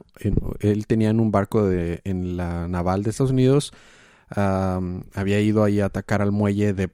él 0.59 0.87
tenía 0.87 1.09
en 1.09 1.19
un 1.21 1.31
barco 1.31 1.65
de, 1.65 2.01
en 2.03 2.35
la 2.35 2.67
naval 2.67 3.03
de 3.03 3.11
Estados 3.11 3.31
Unidos 3.31 3.71
había 4.35 5.39
ido 5.39 5.63
ahí 5.63 5.79
a 5.79 5.85
atacar 5.85 6.21
al 6.21 6.31
muelle 6.31 6.73
de, 6.73 6.87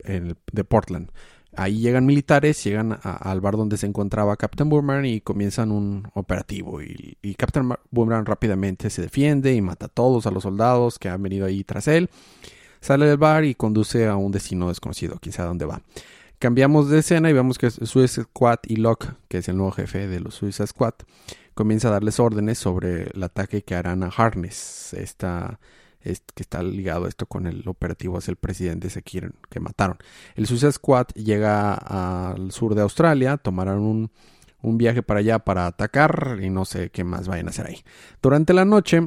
Portland. 0.63 1.09
Ahí 1.57 1.79
llegan 1.79 2.05
militares, 2.05 2.63
llegan 2.63 2.99
al 3.01 3.41
bar 3.41 3.55
donde 3.55 3.77
se 3.77 3.85
encontraba 3.85 4.35
Captain 4.35 4.69
Boomerang 4.69 5.05
y 5.05 5.21
comienzan 5.21 5.71
un 5.71 6.07
operativo. 6.13 6.81
Y, 6.81 7.35
Captain 7.37 7.69
Boomerang 7.91 8.25
rápidamente 8.25 8.89
se 8.89 9.01
defiende 9.01 9.53
y 9.53 9.61
mata 9.61 9.85
a 9.85 9.89
todos 9.89 10.25
a 10.25 10.31
los 10.31 10.43
soldados 10.43 10.99
que 10.99 11.09
han 11.09 11.21
venido 11.21 11.45
ahí 11.45 11.63
tras 11.63 11.87
él. 11.87 12.09
Sale 12.81 13.05
del 13.05 13.17
bar 13.17 13.45
y 13.45 13.55
conduce 13.55 14.07
a 14.07 14.15
un 14.15 14.31
destino 14.31 14.67
desconocido, 14.67 15.17
quién 15.21 15.33
sabe 15.33 15.47
dónde 15.47 15.65
va. 15.65 15.81
Cambiamos 16.39 16.89
de 16.89 16.99
escena 16.99 17.29
y 17.29 17.33
vemos 17.33 17.57
que 17.57 17.71
Suicide 17.71 18.25
Squad 18.25 18.59
y 18.67 18.75
Locke, 18.75 19.13
que 19.29 19.37
es 19.37 19.47
el 19.47 19.55
nuevo 19.57 19.71
jefe 19.71 20.07
de 20.07 20.19
los 20.19 20.35
Suicide 20.35 20.67
Squad, 20.67 20.93
comienza 21.53 21.87
a 21.87 21.91
darles 21.91 22.19
órdenes 22.19 22.59
sobre 22.59 23.09
el 23.13 23.23
ataque 23.23 23.63
que 23.63 23.75
harán 23.75 24.03
a 24.03 24.09
Harness, 24.09 24.93
esta 24.93 25.59
que 26.05 26.43
está 26.43 26.63
ligado 26.63 27.07
esto 27.07 27.25
con 27.25 27.47
el 27.47 27.67
operativo 27.67 28.17
hacia 28.17 28.31
el 28.31 28.37
presidente 28.37 28.89
Sekir 28.89 29.33
que 29.49 29.59
mataron. 29.59 29.97
El 30.35 30.47
Suicide 30.47 30.71
Squad 30.71 31.07
llega 31.15 31.73
al 31.73 32.51
sur 32.51 32.75
de 32.75 32.81
Australia, 32.81 33.37
tomarán 33.37 33.79
un, 33.79 34.11
un 34.61 34.77
viaje 34.77 35.03
para 35.03 35.19
allá 35.19 35.39
para 35.39 35.67
atacar 35.67 36.39
y 36.41 36.49
no 36.49 36.65
sé 36.65 36.89
qué 36.89 37.03
más 37.03 37.27
vayan 37.27 37.47
a 37.47 37.49
hacer 37.49 37.67
ahí. 37.67 37.83
Durante 38.21 38.53
la 38.53 38.65
noche 38.65 39.01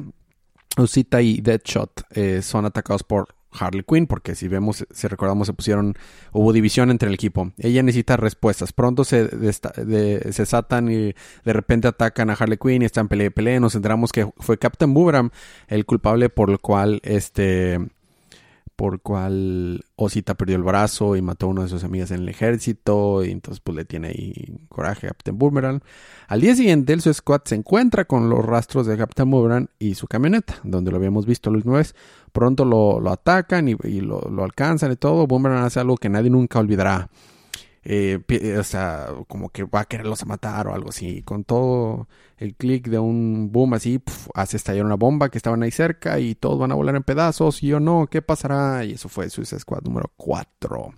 Osita 0.77 1.21
y 1.21 1.41
Deadshot 1.41 2.03
eh, 2.11 2.41
son 2.41 2.65
atacados 2.65 3.03
por 3.03 3.35
Harley 3.51 3.83
Quinn, 3.83 4.07
porque 4.07 4.35
si 4.35 4.47
vemos, 4.47 4.85
si 4.91 5.07
recordamos, 5.07 5.47
se 5.47 5.53
pusieron, 5.53 5.95
hubo 6.31 6.53
división 6.53 6.91
entre 6.91 7.07
el 7.07 7.15
equipo. 7.15 7.51
Ella 7.57 7.83
necesita 7.83 8.17
respuestas. 8.17 8.73
Pronto 8.73 9.03
se, 9.03 9.27
de, 9.27 10.31
se 10.31 10.45
satan 10.45 10.91
y 10.91 11.13
de 11.45 11.53
repente 11.53 11.87
atacan 11.87 12.29
a 12.29 12.33
Harley 12.33 12.57
Quinn 12.57 12.81
y 12.81 12.85
están 12.85 13.07
pelea 13.07 13.27
y 13.27 13.31
pelea. 13.31 13.59
Nos 13.59 13.75
enteramos 13.75 14.11
que 14.11 14.29
fue 14.37 14.57
Captain 14.57 14.93
Boomerang 14.93 15.31
el 15.67 15.85
culpable 15.85 16.29
por 16.29 16.49
el 16.49 16.59
cual 16.59 16.99
este 17.03 17.79
por 18.79 19.01
cual 19.01 19.83
Osita 19.97 20.35
perdió 20.35 20.55
el 20.55 20.63
brazo 20.63 21.17
y 21.17 21.21
mató 21.21 21.47
a 21.47 21.49
una 21.49 21.63
de 21.63 21.67
sus 21.67 21.83
amigas 21.83 22.11
en 22.11 22.21
el 22.21 22.29
ejército 22.29 23.25
y 23.25 23.31
entonces 23.31 23.59
pues 23.59 23.75
le 23.75 23.83
tiene 23.83 24.07
ahí 24.07 24.57
coraje 24.69 25.07
a 25.07 25.09
Captain 25.09 25.37
Boomerang. 25.37 25.81
Al 26.29 26.39
día 26.39 26.55
siguiente 26.55 26.93
el 26.93 27.01
su 27.01 27.13
squad 27.13 27.41
se 27.43 27.55
encuentra 27.55 28.05
con 28.05 28.29
los 28.29 28.45
rastros 28.45 28.87
de 28.87 28.95
Captain 28.95 29.29
Boomerang 29.29 29.67
y 29.79 29.95
su 29.95 30.07
camioneta, 30.07 30.61
donde 30.63 30.91
lo 30.91 30.97
habíamos 30.97 31.25
visto 31.25 31.49
la 31.49 31.57
última 31.57 31.79
vez. 31.79 31.93
Pronto 32.31 32.65
lo, 32.65 33.09
atacan 33.11 33.67
y, 33.67 33.75
lo, 34.01 34.21
lo, 34.21 34.43
alcanzan 34.43 34.91
y 34.91 34.95
todo. 34.95 35.27
Boomerang 35.27 35.65
hace 35.65 35.79
algo 35.79 35.97
que 35.97 36.09
nadie 36.09 36.29
nunca 36.29 36.59
olvidará. 36.59 37.09
Eh, 37.83 38.19
o 38.59 38.63
sea, 38.63 39.07
como 39.27 39.49
que 39.49 39.63
va 39.63 39.81
a 39.81 39.85
quererlos 39.85 40.25
matar 40.25 40.67
o 40.67 40.73
algo 40.73 40.89
así. 40.89 41.23
Con 41.23 41.43
todo 41.43 42.07
el 42.37 42.55
clic 42.55 42.87
de 42.87 42.99
un 42.99 43.51
boom 43.51 43.73
así, 43.73 44.01
hace 44.33 44.57
estallar 44.57 44.85
una 44.85 44.95
bomba 44.95 45.29
que 45.29 45.37
estaban 45.37 45.63
ahí 45.63 45.71
cerca 45.71 46.19
y 46.19 46.35
todos 46.35 46.59
van 46.59 46.71
a 46.71 46.75
volar 46.75 46.95
en 46.95 47.03
pedazos. 47.03 47.63
Y 47.63 47.67
yo 47.67 47.79
no, 47.79 48.07
¿qué 48.07 48.21
pasará? 48.21 48.83
Y 48.85 48.93
eso 48.93 49.09
fue 49.09 49.29
Suicide 49.29 49.61
Squad 49.61 49.83
número 49.83 50.11
4. 50.17 50.93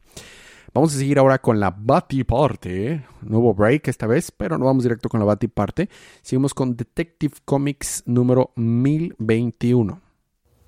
Vamos 0.73 0.95
a 0.95 0.97
seguir 0.97 1.19
ahora 1.19 1.39
con 1.39 1.59
la 1.59 1.75
Batty 1.77 2.23
Parte. 2.23 3.03
Nuevo 3.21 3.53
break 3.53 3.89
esta 3.89 4.07
vez, 4.07 4.31
pero 4.31 4.57
no 4.57 4.65
vamos 4.65 4.83
directo 4.83 5.09
con 5.09 5.19
la 5.19 5.25
Batty 5.25 5.47
Parte. 5.47 5.89
Seguimos 6.21 6.53
con 6.53 6.77
Detective 6.77 7.35
Comics 7.43 8.03
número 8.05 8.51
1021. 8.55 10.10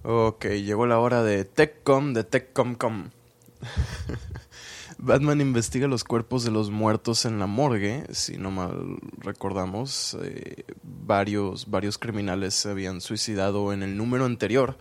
Ok, 0.04 0.46
llegó 0.46 0.86
la 0.86 1.00
hora 1.00 1.24
de 1.24 1.46
TechCom, 1.46 2.14
de 2.14 2.26
TechComCom. 2.26 3.10
Batman 4.98 5.40
investiga 5.40 5.88
los 5.88 6.04
cuerpos 6.04 6.44
de 6.44 6.52
los 6.52 6.72
muertos 6.72 7.26
en 7.26 7.40
la 7.40 7.48
morgue, 7.48 8.06
si 8.12 8.38
no 8.38 8.52
mal 8.52 8.98
recordamos. 9.20 10.18
Eh, 10.22 10.66
varios, 10.84 11.70
varios 11.70 11.98
criminales 11.98 12.54
se 12.54 12.70
habían 12.70 13.00
suicidado 13.00 13.72
en 13.72 13.82
el 13.82 13.96
número 13.96 14.26
anterior 14.26 14.78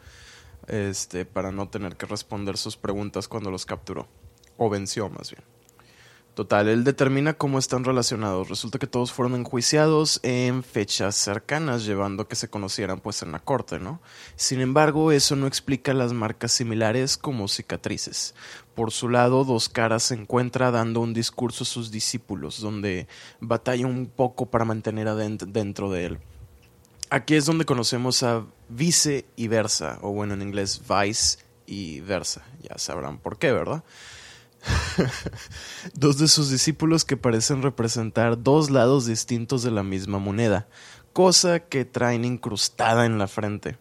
este, 0.67 1.25
para 1.25 1.52
no 1.52 1.69
tener 1.69 1.97
que 1.97 2.07
responder 2.07 2.57
sus 2.57 2.76
preguntas 2.76 3.29
cuando 3.29 3.52
los 3.52 3.64
capturó. 3.64 4.09
O 4.57 4.71
venció, 4.71 5.09
más 5.09 5.31
bien. 5.31 5.45
Total, 6.35 6.67
él 6.69 6.83
determina 6.83 7.35
cómo 7.35 7.59
están 7.59 7.85
relacionados. 7.85 8.49
Resulta 8.49 8.79
que 8.79 8.87
todos 8.87 9.12
fueron 9.12 9.35
enjuiciados 9.35 10.19
en 10.23 10.62
fechas 10.62 11.15
cercanas, 11.15 11.85
llevando 11.85 12.23
a 12.23 12.29
que 12.29 12.37
se 12.37 12.49
conocieran 12.49 13.01
pues 13.01 13.23
en 13.23 13.33
la 13.33 13.39
corte, 13.39 13.79
¿no? 13.79 14.01
Sin 14.35 14.62
embargo, 14.62 15.12
eso 15.12 15.37
no 15.37 15.47
explica 15.47 15.93
las 15.93 16.15
marcas 16.15 16.53
similares 16.53 17.19
como 17.19 17.49
cicatrices. 17.49 18.35
Por 18.75 18.93
su 18.93 19.11
lado, 19.11 19.45
Dos 19.45 19.69
Caras 19.69 20.05
se 20.05 20.15
encuentra 20.15 20.71
dando 20.71 21.01
un 21.01 21.12
discurso 21.12 21.65
a 21.65 21.67
sus 21.67 21.91
discípulos, 21.91 22.62
donde 22.62 23.09
batalla 23.41 23.87
un 23.87 24.07
poco 24.07 24.47
para 24.47 24.65
mantener 24.65 25.09
dentro 25.09 25.91
de 25.91 26.07
él. 26.07 26.19
Aquí 27.11 27.35
es 27.35 27.45
donde 27.45 27.67
conocemos 27.67 28.23
a 28.23 28.47
Vice 28.71 29.27
y 29.37 29.49
Versa, 29.49 29.99
o 30.01 30.12
bueno, 30.12 30.33
en 30.33 30.41
inglés 30.41 30.81
Vice 30.89 31.41
y 31.67 32.01
Versa. 32.01 32.43
Ya 32.62 32.79
sabrán 32.79 33.19
por 33.19 33.37
qué, 33.37 33.53
¿verdad? 33.53 33.85
dos 35.95 36.19
de 36.19 36.28
sus 36.28 36.50
discípulos 36.50 37.04
que 37.04 37.16
parecen 37.16 37.62
representar 37.62 38.42
dos 38.42 38.71
lados 38.71 39.07
distintos 39.07 39.62
de 39.62 39.71
la 39.71 39.83
misma 39.83 40.19
moneda, 40.19 40.69
cosa 41.12 41.61
que 41.61 41.85
traen 41.85 42.25
incrustada 42.25 43.07
en 43.07 43.19
la 43.19 43.28
frente. 43.28 43.78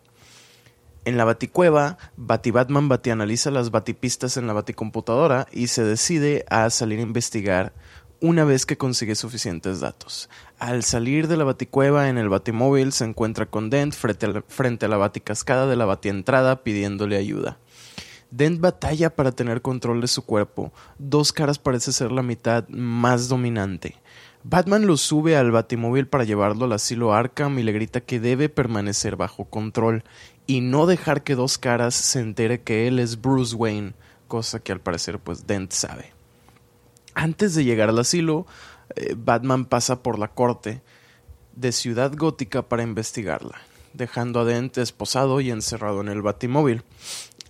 En 1.03 1.17
la 1.17 1.25
baticueva, 1.25 1.97
Batibatman 2.15 2.87
batianaliza 2.87 3.49
las 3.49 3.71
batipistas 3.71 4.37
en 4.37 4.45
la 4.45 4.53
baticomputadora 4.53 5.47
y 5.51 5.67
se 5.67 5.83
decide 5.83 6.45
a 6.49 6.69
salir 6.69 6.99
a 6.99 7.03
investigar 7.03 7.73
una 8.21 8.45
vez 8.45 8.67
que 8.67 8.77
consigue 8.77 9.15
suficientes 9.15 9.79
datos. 9.79 10.29
Al 10.59 10.83
salir 10.83 11.27
de 11.27 11.37
la 11.37 11.43
baticueva 11.43 12.07
en 12.07 12.19
el 12.19 12.29
batimóvil 12.29 12.91
se 12.93 13.03
encuentra 13.03 13.47
con 13.47 13.71
Dent 13.71 13.95
frente 13.95 14.85
a 14.85 14.89
la, 14.89 14.97
baticascada 14.97 15.65
de 15.65 15.75
la 15.75 15.85
batientrada 15.85 16.63
pidiéndole 16.63 17.17
ayuda. 17.17 17.57
Dent 18.31 18.61
batalla 18.61 19.09
para 19.09 19.33
tener 19.33 19.61
control 19.61 20.01
de 20.01 20.07
su 20.07 20.25
cuerpo. 20.25 20.71
Dos 20.97 21.33
caras 21.33 21.59
parece 21.59 21.91
ser 21.91 22.11
la 22.11 22.23
mitad 22.23 22.67
más 22.69 23.27
dominante. 23.27 23.97
Batman 24.43 24.87
lo 24.87 24.97
sube 24.97 25.37
al 25.37 25.51
batimóvil 25.51 26.07
para 26.07 26.23
llevarlo 26.23 26.65
al 26.65 26.71
asilo 26.71 27.13
Arkham 27.13 27.59
y 27.59 27.63
le 27.63 27.73
grita 27.73 28.01
que 28.01 28.19
debe 28.19 28.49
permanecer 28.49 29.15
bajo 29.15 29.45
control 29.45 30.03
y 30.47 30.61
no 30.61 30.87
dejar 30.87 31.23
que 31.23 31.35
dos 31.35 31.57
caras 31.57 31.93
se 31.93 32.19
entere 32.19 32.61
que 32.61 32.87
él 32.87 32.97
es 32.97 33.21
Bruce 33.21 33.55
Wayne, 33.55 33.93
cosa 34.27 34.59
que 34.59 34.71
al 34.71 34.79
parecer 34.79 35.19
pues 35.19 35.45
Dent 35.45 35.71
sabe. 35.71 36.13
Antes 37.13 37.53
de 37.53 37.65
llegar 37.65 37.89
al 37.89 37.99
asilo, 37.99 38.47
eh, 38.95 39.13
Batman 39.15 39.65
pasa 39.65 40.01
por 40.01 40.17
la 40.17 40.29
corte 40.29 40.81
de 41.55 41.71
Ciudad 41.71 42.11
Gótica 42.15 42.63
para 42.63 42.83
investigarla, 42.83 43.61
dejando 43.93 44.39
a 44.39 44.45
Dent 44.45 44.77
esposado 44.77 45.41
y 45.41 45.51
encerrado 45.51 46.01
en 46.01 46.07
el 46.07 46.21
batimóvil 46.21 46.83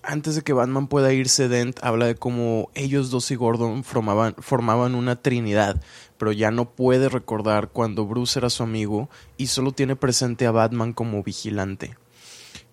antes 0.04 0.36
de 0.36 0.42
que 0.42 0.54
Batman 0.54 0.88
pueda 0.88 1.14
irse, 1.14 1.48
Dent 1.48 1.80
habla 1.84 2.08
de 2.08 2.16
cómo 2.16 2.70
ellos 2.74 3.12
dos 3.12 3.30
y 3.32 3.36
Gordon 3.36 3.84
formaban, 3.84 4.96
una 4.96 5.22
trinidad, 5.22 5.82
pero 6.18 6.32
ya 6.32 6.52
no 6.52 6.72
puede 6.72 7.10
recordar 7.10 7.70
cuando 7.70 8.06
Bruce 8.06 8.40
era 8.40 8.50
su 8.50 8.64
amigo 8.64 9.10
y 9.38 9.48
solo 9.48 9.72
tiene 9.72 9.96
presente 9.96 10.46
a 10.46 10.52
Batman 10.52 10.94
como 10.94 11.24
vigilante. 11.24 11.98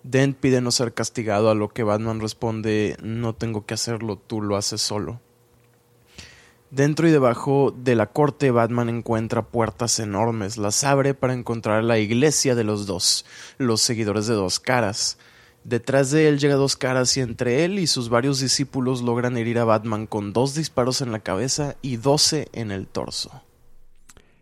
Dent 0.02 0.38
pide 0.38 0.60
no 0.60 0.70
ser 0.70 0.94
castigado, 0.94 1.50
a 1.50 1.54
lo 1.54 1.68
que 1.68 1.82
Batman 1.82 2.20
responde 2.20 2.96
no 3.02 3.34
tengo 3.34 3.66
que 3.66 3.74
hacerlo, 3.74 4.16
tú 4.16 4.40
lo 4.40 4.56
haces 4.56 4.80
solo. 4.80 5.20
Dentro 6.70 7.08
y 7.08 7.10
debajo 7.10 7.74
de 7.76 7.94
la 7.94 8.06
corte, 8.06 8.50
Batman 8.50 8.90
encuentra 8.90 9.46
puertas 9.46 9.98
enormes, 10.00 10.58
las 10.58 10.84
abre 10.84 11.14
para 11.14 11.32
encontrar 11.32 11.82
la 11.82 11.98
iglesia 11.98 12.54
de 12.54 12.64
los 12.64 12.86
dos, 12.86 13.24
los 13.56 13.80
seguidores 13.80 14.26
de 14.26 14.34
dos 14.34 14.60
caras. 14.60 15.16
Detrás 15.68 16.10
de 16.10 16.28
él 16.28 16.38
llega 16.38 16.54
dos 16.54 16.76
caras 16.76 17.14
y 17.18 17.20
entre 17.20 17.66
él 17.66 17.78
y 17.78 17.86
sus 17.86 18.08
varios 18.08 18.40
discípulos 18.40 19.02
logran 19.02 19.36
herir 19.36 19.58
a 19.58 19.66
Batman 19.66 20.06
con 20.06 20.32
dos 20.32 20.54
disparos 20.54 21.02
en 21.02 21.12
la 21.12 21.18
cabeza 21.18 21.76
y 21.82 21.98
doce 21.98 22.48
en 22.54 22.70
el 22.70 22.86
torso. 22.86 23.42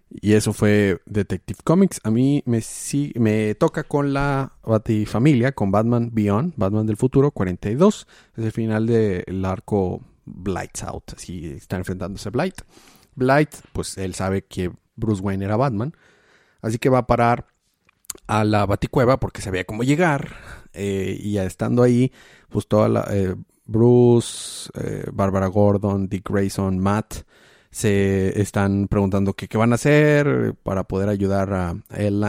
Y 0.09 0.35
eso 0.35 0.53
fue 0.53 1.03
Detective 1.05 1.59
Comics. 1.65 2.01
A 2.05 2.13
mí 2.13 2.45
me, 2.47 3.55
toca 3.57 3.83
con 3.83 4.15
la 4.15 4.53
Batifamilia, 4.63 5.51
con 5.51 5.73
Batman 5.73 6.11
Beyond, 6.13 6.53
Batman 6.57 6.87
del 6.87 6.97
futuro 6.97 7.33
42. 7.33 8.07
Es 8.37 8.45
el 8.45 8.53
final 8.53 8.87
del 8.87 9.45
arco 9.45 10.03
Blight's 10.27 10.85
Out. 10.85 11.15
Así 11.17 11.45
está 11.47 11.77
enfrentándose 11.77 12.31
Blight. 12.31 12.61
Blight, 13.17 13.53
pues 13.73 13.99
él 13.99 14.15
sabe 14.15 14.43
que 14.43 14.71
Bruce 14.95 15.23
Wayne 15.23 15.45
era 15.45 15.57
Batman. 15.57 15.93
Así 16.63 16.79
que 16.79 16.89
va 16.89 16.99
a 16.99 17.07
parar 17.09 17.49
a 18.29 18.45
la 18.45 18.65
Baticueva 18.65 19.19
porque 19.19 19.43
sabía 19.43 19.65
cómo 19.65 19.83
llegar 19.83 20.37
eh, 20.77 21.19
y 21.21 21.39
estando 21.39 21.83
ahí, 21.83 22.13
pues 22.49 22.67
toda 22.67 22.89
la, 22.89 23.07
eh, 23.11 23.35
Bruce, 23.67 24.71
eh, 24.75 25.07
Barbara 25.13 25.49
Gordon, 25.49 26.09
Dick 26.09 26.29
Grayson, 26.29 26.79
Matt, 26.79 27.15
se 27.71 28.41
están 28.41 28.89
preguntando 28.89 29.35
qué 29.35 29.59
van 29.59 29.73
a 29.73 29.75
hacer 29.75 30.55
para 30.63 30.85
poder 30.85 31.09
ayudar 31.09 31.53
a 31.53 31.77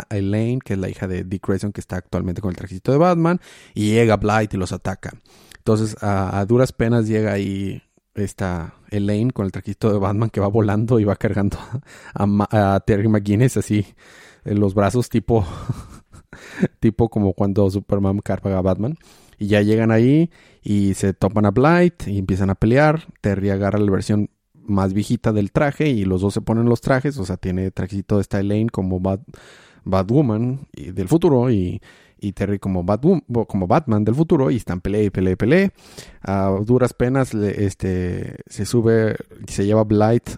Elaine, 0.09 0.59
que 0.59 0.73
es 0.73 0.79
la 0.79 0.89
hija 0.89 1.07
de 1.07 1.23
Dick 1.23 1.47
Grayson, 1.47 1.71
que 1.71 1.79
está 1.79 1.97
actualmente 1.97 2.41
con 2.41 2.49
el 2.49 2.57
trajecito 2.57 2.91
de 2.91 2.97
Batman, 2.97 3.39
y 3.73 3.91
llega 3.91 4.17
Blight 4.17 4.53
y 4.53 4.57
los 4.57 4.73
ataca. 4.73 5.13
Entonces, 5.57 5.95
a, 6.01 6.43
duras 6.45 6.73
penas 6.73 7.07
llega 7.07 7.33
ahí 7.33 7.81
esta 8.15 8.73
Elaine 8.89 9.31
con 9.31 9.45
el 9.45 9.51
trajecito 9.51 9.91
de 9.91 9.99
Batman 9.99 10.29
que 10.29 10.39
va 10.39 10.47
volando 10.47 10.99
y 10.99 11.03
va 11.03 11.15
cargando 11.15 11.57
a, 12.13 12.75
a 12.75 12.79
Terry 12.81 13.07
McGuinness 13.07 13.57
así 13.57 13.85
en 14.43 14.59
los 14.59 14.73
brazos 14.73 15.09
tipo 15.09 15.45
tipo 16.79 17.09
como 17.09 17.33
cuando 17.33 17.69
Superman 17.69 18.19
carga 18.19 18.57
a 18.57 18.61
Batman. 18.61 18.97
Y 19.39 19.47
ya 19.47 19.61
llegan 19.61 19.91
ahí 19.91 20.31
y 20.63 20.95
se 20.95 21.13
topan 21.13 21.45
a 21.45 21.51
Blight 21.51 22.07
y 22.07 22.17
empiezan 22.17 22.49
a 22.49 22.55
pelear. 22.55 23.07
Terry 23.21 23.49
agarra 23.51 23.79
la 23.79 23.91
versión 23.91 24.29
más 24.53 24.93
viejita 24.93 25.31
del 25.31 25.51
traje 25.51 25.89
y 25.89 26.05
los 26.05 26.21
dos 26.21 26.33
se 26.33 26.41
ponen 26.41 26.65
los 26.65 26.81
trajes. 26.81 27.17
O 27.17 27.25
sea, 27.25 27.37
tiene 27.37 27.71
trajecito 27.71 28.17
de 28.17 28.23
Style 28.23 28.67
como 28.71 28.99
Bad, 28.99 29.19
Batwoman 29.83 30.67
y 30.73 30.91
del 30.91 31.07
futuro 31.07 31.51
y, 31.51 31.81
y 32.19 32.33
Terry 32.33 32.59
como, 32.59 32.85
como 33.47 33.67
Batman 33.67 34.03
del 34.03 34.15
futuro 34.15 34.49
y 34.51 34.57
están 34.57 34.81
pelea 34.81 35.03
y 35.03 35.09
pelea 35.09 35.33
y 35.33 35.35
pelea. 35.35 35.73
A 36.21 36.59
duras 36.65 36.93
penas 36.93 37.33
este, 37.33 38.37
se 38.47 38.65
sube, 38.65 39.15
se 39.47 39.65
lleva 39.65 39.83
Blight 39.83 40.31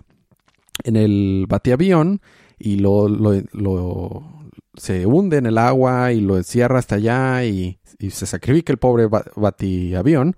en 0.84 0.96
el 0.96 1.46
batiavión 1.48 2.22
y 2.58 2.78
lo, 2.78 3.08
lo 3.08 4.39
se 4.80 5.06
hunde 5.06 5.38
en 5.38 5.46
el 5.46 5.58
agua 5.58 6.14
y 6.14 6.22
lo 6.22 6.38
encierra 6.38 6.80
hasta 6.80 6.96
allá 6.96 7.44
y, 7.46 7.78
se 8.12 8.26
sacrifica 8.26 8.72
el 8.72 8.80
pobre 8.80 9.08
batiavión 9.36 10.38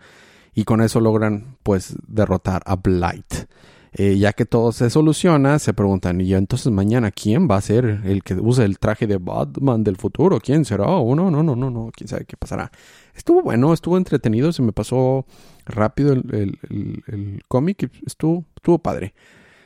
y 0.55 0.63
con 0.63 0.81
eso 0.81 0.99
logran 0.99 1.57
pues 1.61 1.95
derrotar 2.07 2.63
a 2.65 2.75
Blight. 2.75 3.45
Eh, 3.93 4.17
ya 4.17 4.33
que 4.33 4.45
todo 4.45 4.71
se 4.71 4.89
soluciona, 4.89 5.59
se 5.59 5.73
preguntan, 5.73 6.21
¿y 6.21 6.33
entonces 6.33 6.71
mañana 6.71 7.11
quién 7.11 7.47
va 7.47 7.57
a 7.57 7.61
ser 7.61 8.01
el 8.05 8.23
que 8.23 8.33
use 8.35 8.63
el 8.63 8.79
traje 8.79 9.05
de 9.05 9.17
Batman 9.17 9.83
del 9.83 9.97
futuro? 9.97 10.39
¿Quién 10.39 10.65
será? 10.65 10.85
Oh, 10.85 11.13
no, 11.13 11.29
no, 11.29 11.43
no, 11.43 11.55
no, 11.55 11.69
no, 11.69 11.91
quién 11.93 12.07
sabe 12.07 12.25
qué 12.25 12.37
pasará. 12.37 12.71
Estuvo 13.13 13.43
bueno, 13.43 13.73
estuvo 13.73 13.97
entretenido, 13.97 14.53
se 14.53 14.61
me 14.61 14.71
pasó 14.71 15.25
rápido 15.65 16.13
el, 16.13 16.57
el, 16.69 17.43
cómic, 17.47 17.91
estuvo, 18.05 18.45
estuvo 18.55 18.79
padre. 18.79 19.13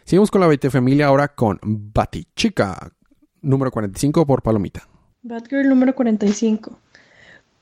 Seguimos 0.04 0.32
con 0.32 0.42
la 0.42 0.48
Bate 0.48 0.70
Familia 0.70 1.08
ahora 1.08 1.30
con 1.30 1.60
Batichica, 1.64 2.92
número 3.46 3.72
45 3.72 4.26
por 4.26 4.42
Palomita. 4.42 4.88
Batgirl 5.22 5.70
número 5.70 5.96
45. 5.96 6.78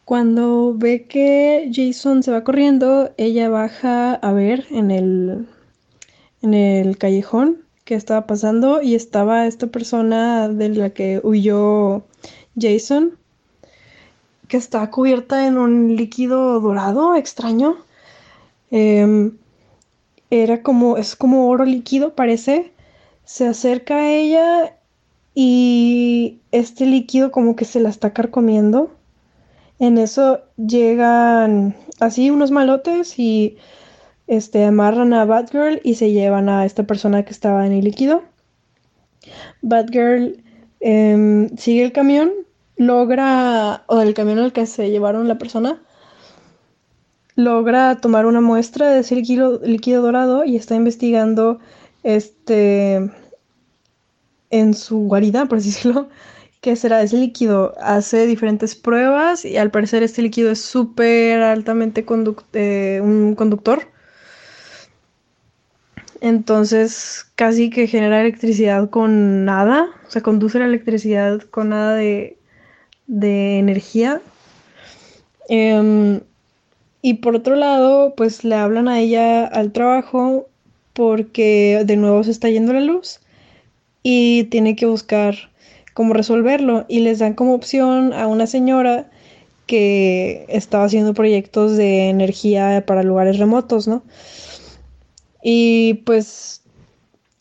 Cuando 0.06 0.74
ve 0.76 1.06
que 1.06 1.70
Jason 1.74 2.24
se 2.24 2.32
va 2.32 2.44
corriendo, 2.44 3.14
ella 3.18 3.50
baja 3.50 4.16
a 4.16 4.34
ver 4.34 4.66
en 4.72 4.92
el 4.92 5.48
en 6.42 6.54
el 6.54 6.98
callejón 6.98 7.64
que 7.86 7.96
estaba 7.96 8.28
pasando 8.28 8.82
y 8.82 8.96
estaba 8.96 9.48
esta 9.48 9.68
persona 9.68 10.50
de 10.50 10.70
la 10.70 10.90
que 10.92 11.22
huyó 11.24 12.04
Jason, 12.60 13.18
que 14.48 14.58
está 14.58 14.90
cubierta 14.90 15.48
en 15.48 15.58
un 15.58 15.96
líquido 15.96 16.60
dorado 16.60 17.16
extraño. 17.16 17.78
Em, 18.72 19.38
era 20.30 20.64
como, 20.64 20.98
es 20.98 21.16
como 21.16 21.48
oro 21.50 21.66
líquido, 21.66 22.14
parece. 22.16 22.72
Se 23.26 23.48
acerca 23.48 23.96
a 23.96 24.12
ella 24.12 24.78
y 25.36 26.40
este 26.52 26.86
líquido 26.86 27.32
como 27.32 27.56
que 27.56 27.66
se 27.66 27.80
la 27.80 27.90
está 27.90 28.14
carcomiendo. 28.14 28.92
En 29.80 29.98
eso 29.98 30.42
llegan 30.58 31.76
así 32.00 32.30
unos 32.30 32.52
malotes 32.52 33.18
y 33.18 33.58
este, 34.28 34.66
amarran 34.66 35.14
a 35.14 35.26
Batgirl 35.26 35.82
y 35.84 35.96
se 35.96 36.12
llevan 36.12 36.50
a 36.50 36.66
esta 36.66 36.84
persona 36.84 37.24
que 37.24 37.32
estaba 37.32 37.66
en 37.66 37.74
el 37.74 37.84
líquido. 37.84 38.24
Batgirl 39.62 40.38
em, 40.80 41.50
sigue 41.58 41.84
el 41.84 41.92
camión, 41.92 42.32
logra, 42.78 43.84
o 43.88 44.02
el 44.02 44.14
camión 44.14 44.40
al 44.40 44.54
que 44.54 44.66
se 44.66 44.90
llevaron 44.92 45.28
la 45.28 45.38
persona, 45.38 45.82
logra 47.36 47.96
tomar 48.00 48.26
una 48.26 48.42
muestra 48.42 48.90
de 48.90 49.00
ese 49.00 49.16
líquido, 49.16 49.60
líquido 49.64 50.02
dorado 50.04 50.46
y 50.46 50.56
está 50.56 50.76
investigando 50.76 51.60
este 52.04 53.10
en 54.54 54.74
su 54.74 55.00
guarida, 55.00 55.46
por 55.48 55.62
decirlo, 55.62 56.10
qué 56.62 56.76
será 56.76 57.02
ese 57.02 57.18
líquido. 57.18 57.74
Hace 57.82 58.26
diferentes 58.28 58.76
pruebas 58.76 59.46
y 59.46 59.58
al 59.58 59.72
parecer 59.72 60.04
este 60.04 60.22
líquido 60.22 60.52
es 60.52 60.62
súper 60.62 61.42
altamente 61.42 62.06
eh, 62.54 63.00
un 63.04 63.36
conductor 63.36 63.94
entonces 66.24 67.26
casi 67.36 67.70
que 67.70 67.86
genera 67.86 68.22
electricidad 68.22 68.90
con 68.90 69.44
nada, 69.44 69.90
o 70.08 70.10
sea, 70.10 70.22
conduce 70.22 70.58
la 70.58 70.66
electricidad 70.66 71.42
con 71.42 71.70
nada 71.70 71.96
de, 71.96 72.38
energía. 73.10 74.22
Em, 75.50 76.22
y 77.02 77.16
por 77.16 77.36
otro 77.36 77.56
lado, 77.58 78.14
pues 78.16 78.46
le 78.46 78.56
hablan 78.56 78.88
a 78.88 79.02
ella 79.02 79.46
al 79.46 79.74
trabajo 79.74 80.48
porque 80.94 81.84
de 81.86 81.98
nuevo 81.98 82.24
se 82.24 82.32
está 82.32 82.50
yendo 82.50 82.72
la 82.72 82.80
luz 82.80 83.20
y 84.04 84.44
tiene 84.46 84.76
que 84.76 84.86
buscar 84.86 85.36
cómo 85.94 86.14
resolverlo 86.14 86.86
y 86.88 87.00
les 87.00 87.20
dan 87.20 87.34
como 87.34 87.54
opción 87.54 88.14
a 88.14 88.28
una 88.28 88.48
señora 88.48 89.10
que 89.66 90.46
estaba 90.50 90.84
haciendo 90.84 91.14
proyectos 91.14 91.78
de 91.78 92.10
energía 92.10 92.84
para 92.86 93.04
lugares 93.04 93.40
remotos, 93.40 93.88
¿no? 93.88 94.04
Y 95.42 95.96
pues 96.06 96.62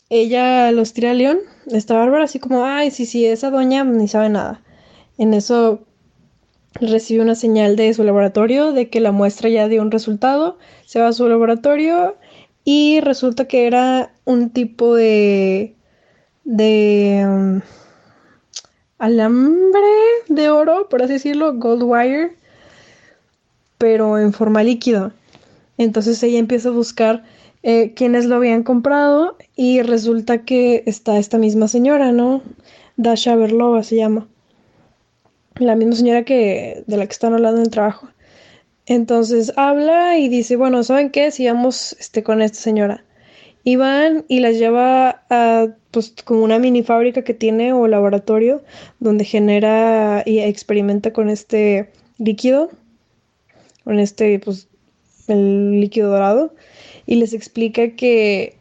ella 0.09 0.70
los 0.72 0.92
tira 0.92 1.11
a 1.11 1.14
León. 1.14 1.38
Está 1.70 1.94
Bárbara 1.94 2.25
así 2.25 2.38
como, 2.38 2.64
ay, 2.64 2.90
sí, 2.90 3.07
sí, 3.07 3.27
esa 3.27 3.51
doña 3.51 3.85
ni 3.85 4.09
sabe 4.09 4.29
nada. 4.29 4.62
En 5.18 5.35
eso 5.35 5.81
recibe 6.75 7.22
una 7.22 7.35
señal 7.35 7.77
de 7.77 7.92
su 7.94 8.03
laboratorio 8.05 8.72
de 8.72 8.88
que 8.88 9.01
la 9.01 9.12
muestra 9.12 9.48
ya 9.48 9.68
dio 9.68 9.83
un 9.83 9.90
resultado. 9.90 10.59
Se 10.87 11.01
va 11.01 11.09
a 11.09 11.12
su 11.12 11.29
laboratorio 11.29 12.16
y 12.64 13.01
resulta 13.01 13.46
que 13.46 13.66
era 13.66 14.12
un 14.25 14.51
tipo 14.51 14.94
de 14.94 15.75
de 16.45 17.25
um, 17.27 17.61
alambre 18.99 19.81
de 20.29 20.51
oro, 20.51 20.89
por 20.89 21.03
así 21.03 21.15
decirlo, 21.15 21.55
gold 21.55 21.83
wire, 21.85 22.37
pero 23.79 24.19
en 24.19 24.33
forma 24.33 24.63
líquida. 24.63 25.13
Entonces 25.79 26.23
ella 26.23 26.39
empieza 26.39 26.69
a 26.69 26.73
buscar 26.73 27.25
eh, 27.63 27.95
quienes 27.95 28.27
lo 28.27 28.37
habían 28.37 28.63
comprado 28.63 29.37
y 29.57 29.83
resulta 29.83 30.45
que 30.45 30.83
está 30.87 31.19
esta 31.19 31.39
misma 31.39 31.69
señora, 31.69 32.13
¿no? 32.13 32.43
Dasha 32.97 33.37
Berlova 33.37 33.83
se 33.83 33.97
llama. 33.97 34.29
La 35.57 35.77
misma 35.77 35.97
señora 35.97 36.25
que 36.25 36.85
de 36.87 36.97
la 36.97 37.07
que 37.07 37.13
están 37.13 37.35
hablando 37.35 37.59
en 37.59 37.67
el 37.67 37.71
trabajo. 37.71 38.09
Entonces 38.87 39.53
habla 39.57 40.19
y 40.19 40.29
dice, 40.29 40.57
bueno, 40.57 40.83
¿saben 40.83 41.11
qué? 41.11 41.31
Sigamos 41.31 41.97
este, 42.01 42.23
con 42.23 42.43
esta 42.43 42.59
señora. 42.59 43.05
Y 43.64 43.77
van 43.77 44.25
y 44.29 44.40
las 44.40 44.59
lleva 44.59 45.22
a 45.31 45.68
pues 45.90 46.14
como 46.25 46.42
una 46.42 46.59
mini 46.59 46.83
fábrica 46.83 47.22
que 47.22 47.35
tiene 47.35 47.72
o 47.72 47.87
laboratorio 47.87 48.62
donde 48.98 49.25
genera 49.25 50.22
y 50.27 50.40
experimenta 50.40 51.12
con 51.12 51.29
este 51.29 51.90
líquido, 52.18 52.70
con 53.85 53.98
este 53.98 54.38
pues 54.40 54.68
el 55.29 55.81
líquido 55.81 56.11
dorado. 56.11 56.55
Y 57.07 57.16
les 57.16 57.33
explica 57.35 57.90
que, 57.90 58.57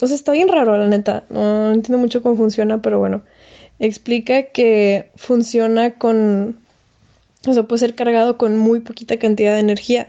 o 0.00 0.06
sea, 0.06 0.14
está 0.14 0.32
bien 0.32 0.48
raro, 0.48 0.76
la 0.76 0.86
neta, 0.86 1.24
no 1.30 1.72
entiendo 1.72 1.98
mucho 1.98 2.22
cómo 2.22 2.36
funciona, 2.36 2.80
pero 2.82 2.98
bueno, 2.98 3.22
explica 3.78 4.44
que 4.44 5.10
funciona 5.16 5.94
con, 5.94 6.58
o 7.46 7.52
sea, 7.52 7.62
puede 7.64 7.80
ser 7.80 7.94
cargado 7.94 8.38
con 8.38 8.58
muy 8.58 8.80
poquita 8.80 9.18
cantidad 9.18 9.54
de 9.54 9.60
energía. 9.60 10.08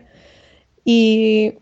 Y 0.85 1.53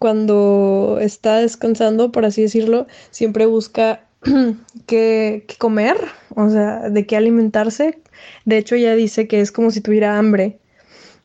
cuando 0.00 0.96
está 0.98 1.36
descansando, 1.36 2.10
por 2.10 2.24
así 2.24 2.40
decirlo, 2.40 2.86
siempre 3.10 3.44
busca 3.44 4.00
qué, 4.86 5.44
comer, 5.58 5.98
o 6.34 6.48
sea, 6.48 6.88
de 6.88 7.04
qué 7.04 7.18
alimentarse. 7.18 7.98
De 8.46 8.56
hecho, 8.56 8.76
ella 8.76 8.94
dice 8.94 9.28
que 9.28 9.42
es 9.42 9.52
como 9.52 9.70
si 9.70 9.82
tuviera 9.82 10.16
hambre. 10.16 10.58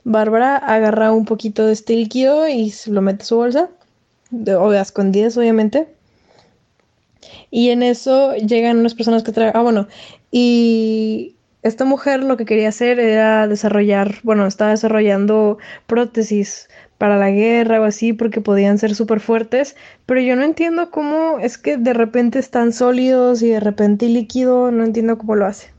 Bárbara 0.03 0.57
agarra 0.57 1.13
un 1.13 1.23
poquito 1.23 1.65
de 1.65 1.71
este 1.71 1.93
líquido 1.93 2.49
y 2.49 2.73
lo 2.87 3.01
mete 3.01 3.23
a 3.23 3.25
su 3.25 3.37
bolsa 3.37 3.69
o 4.33 4.69
de 4.69 4.81
escondidas, 4.81 5.37
obviamente. 5.37 5.87
Y 7.49 7.69
en 7.69 7.81
eso 7.81 8.35
llegan 8.35 8.79
unas 8.79 8.93
personas 8.93 9.23
que 9.23 9.31
traen, 9.31 9.53
ah, 9.55 9.61
bueno, 9.61 9.87
y 10.31 11.35
esta 11.63 11.85
mujer 11.85 12.23
lo 12.23 12.35
que 12.35 12.43
quería 12.43 12.67
hacer 12.67 12.99
era 12.99 13.47
desarrollar, 13.47 14.15
bueno, 14.23 14.45
estaba 14.45 14.71
desarrollando 14.71 15.59
prótesis 15.87 16.67
para 16.97 17.17
la 17.17 17.29
guerra 17.29 17.81
o 17.81 17.83
así 17.83 18.13
porque 18.13 18.41
podían 18.41 18.77
ser 18.77 18.95
súper 18.95 19.19
fuertes, 19.19 19.75
pero 20.05 20.21
yo 20.21 20.35
no 20.35 20.43
entiendo 20.43 20.91
cómo 20.91 21.39
es 21.39 21.57
que 21.57 21.77
de 21.77 21.93
repente 21.93 22.39
están 22.39 22.73
sólidos 22.73 23.41
y 23.41 23.49
de 23.49 23.59
repente 23.59 24.07
líquido, 24.07 24.71
no 24.71 24.83
entiendo 24.83 25.17
cómo 25.17 25.35
lo 25.35 25.45
hace. 25.45 25.69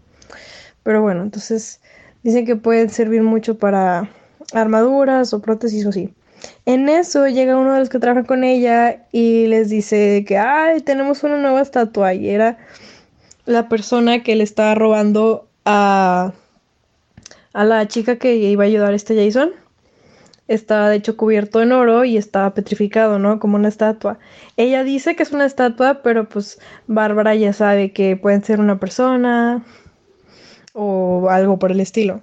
Pero 0.83 1.03
bueno, 1.03 1.23
entonces 1.23 1.81
dicen 2.23 2.45
que 2.45 2.57
pueden 2.57 2.91
servir 2.91 3.23
mucho 3.23 3.59
para 3.59 4.11
armaduras 4.53 5.33
o 5.33 5.41
prótesis 5.41 5.87
o 5.87 5.89
así. 5.89 6.13
En 6.65 6.89
eso 6.89 7.27
llega 7.27 7.57
uno 7.57 7.73
de 7.73 7.81
los 7.81 7.89
que 7.89 7.99
trabaja 7.99 8.27
con 8.27 8.45
ella 8.45 9.07
y 9.13 9.47
les 9.47 9.69
dice 9.69 10.25
que, 10.27 10.39
ay, 10.39 10.81
tenemos 10.81 11.23
una 11.23 11.39
nueva 11.39 11.63
estatua. 11.63 12.15
Y 12.15 12.29
era 12.29 12.59
la 13.47 13.69
persona 13.69 14.23
que 14.23 14.37
le 14.37 14.45
estaba 14.45 14.75
robando 14.75 15.49
a, 15.65 16.33
a 17.53 17.65
la 17.65 17.89
chica 17.89 18.17
que 18.17 18.35
iba 18.35 18.65
a 18.65 18.67
ayudar 18.67 18.93
a 18.93 18.97
este 18.97 19.17
Jason. 19.17 19.51
Estaba 20.49 20.89
de 20.89 20.97
hecho 20.97 21.17
cubierto 21.17 21.61
en 21.61 21.73
oro 21.73 22.05
y 22.05 22.17
estaba 22.17 22.55
petrificado, 22.55 23.19
¿no? 23.19 23.41
Como 23.41 23.57
una 23.57 23.69
estatua. 23.69 24.19
Ella 24.57 24.85
dice 24.85 25.17
que 25.17 25.23
es 25.23 25.33
una 25.33 25.47
estatua, 25.47 26.03
pero 26.03 26.29
pues 26.29 26.59
Bárbara 26.87 27.35
ya 27.35 27.53
sabe 27.53 27.93
que 27.93 28.17
pueden 28.17 28.45
ser 28.45 28.61
una 28.61 28.79
persona 28.79 29.65
o 30.73 31.29
algo 31.31 31.59
por 31.59 31.73
el 31.73 31.81
estilo. 31.81 32.21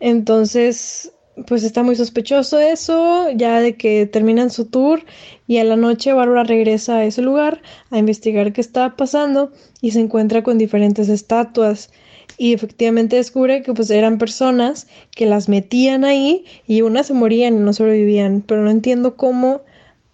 Entonces 0.00 1.14
pues 1.46 1.64
está 1.64 1.82
muy 1.82 1.96
sospechoso 1.96 2.58
eso, 2.60 3.30
ya 3.30 3.60
de 3.60 3.76
que 3.76 4.06
terminan 4.06 4.50
su 4.50 4.66
tour 4.66 5.04
y 5.46 5.58
a 5.58 5.64
la 5.64 5.76
noche 5.76 6.12
Bárbara 6.12 6.44
regresa 6.44 6.98
a 6.98 7.04
ese 7.04 7.22
lugar 7.22 7.60
a 7.90 7.98
investigar 7.98 8.52
qué 8.52 8.60
está 8.60 8.96
pasando 8.96 9.52
y 9.80 9.90
se 9.90 10.00
encuentra 10.00 10.42
con 10.42 10.58
diferentes 10.58 11.08
estatuas 11.08 11.90
y 12.36 12.52
efectivamente 12.52 13.16
descubre 13.16 13.62
que 13.62 13.72
pues 13.72 13.90
eran 13.90 14.18
personas 14.18 14.86
que 15.10 15.26
las 15.26 15.48
metían 15.48 16.04
ahí 16.04 16.44
y 16.66 16.82
unas 16.82 17.06
se 17.06 17.14
morían 17.14 17.54
y 17.56 17.60
no 17.60 17.72
sobrevivían, 17.72 18.42
pero 18.46 18.62
no 18.62 18.70
entiendo 18.70 19.16
cómo 19.16 19.62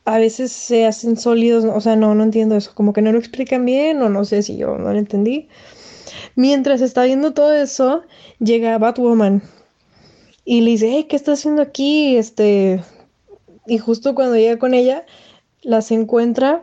a 0.04 0.18
veces 0.18 0.52
se 0.52 0.86
hacen 0.86 1.16
sólidos, 1.16 1.64
o 1.64 1.80
sea, 1.80 1.96
no, 1.96 2.14
no 2.14 2.24
entiendo 2.24 2.56
eso, 2.56 2.72
como 2.74 2.92
que 2.92 3.02
no 3.02 3.12
lo 3.12 3.18
explican 3.18 3.64
bien 3.64 4.02
o 4.02 4.08
no 4.08 4.24
sé 4.24 4.42
si 4.42 4.56
yo 4.56 4.76
no 4.76 4.92
lo 4.92 4.98
entendí. 4.98 5.48
Mientras 6.34 6.80
está 6.80 7.04
viendo 7.04 7.32
todo 7.32 7.54
eso, 7.54 8.02
llega 8.38 8.78
Batwoman 8.78 9.42
y 10.44 10.62
le 10.62 10.72
dice, 10.72 11.06
¿qué 11.08 11.16
estás 11.16 11.40
haciendo 11.40 11.62
aquí? 11.62 12.16
Este, 12.16 12.82
y 13.66 13.78
justo 13.78 14.14
cuando 14.14 14.36
llega 14.36 14.58
con 14.58 14.74
ella, 14.74 15.04
las 15.62 15.90
encuentra 15.90 16.62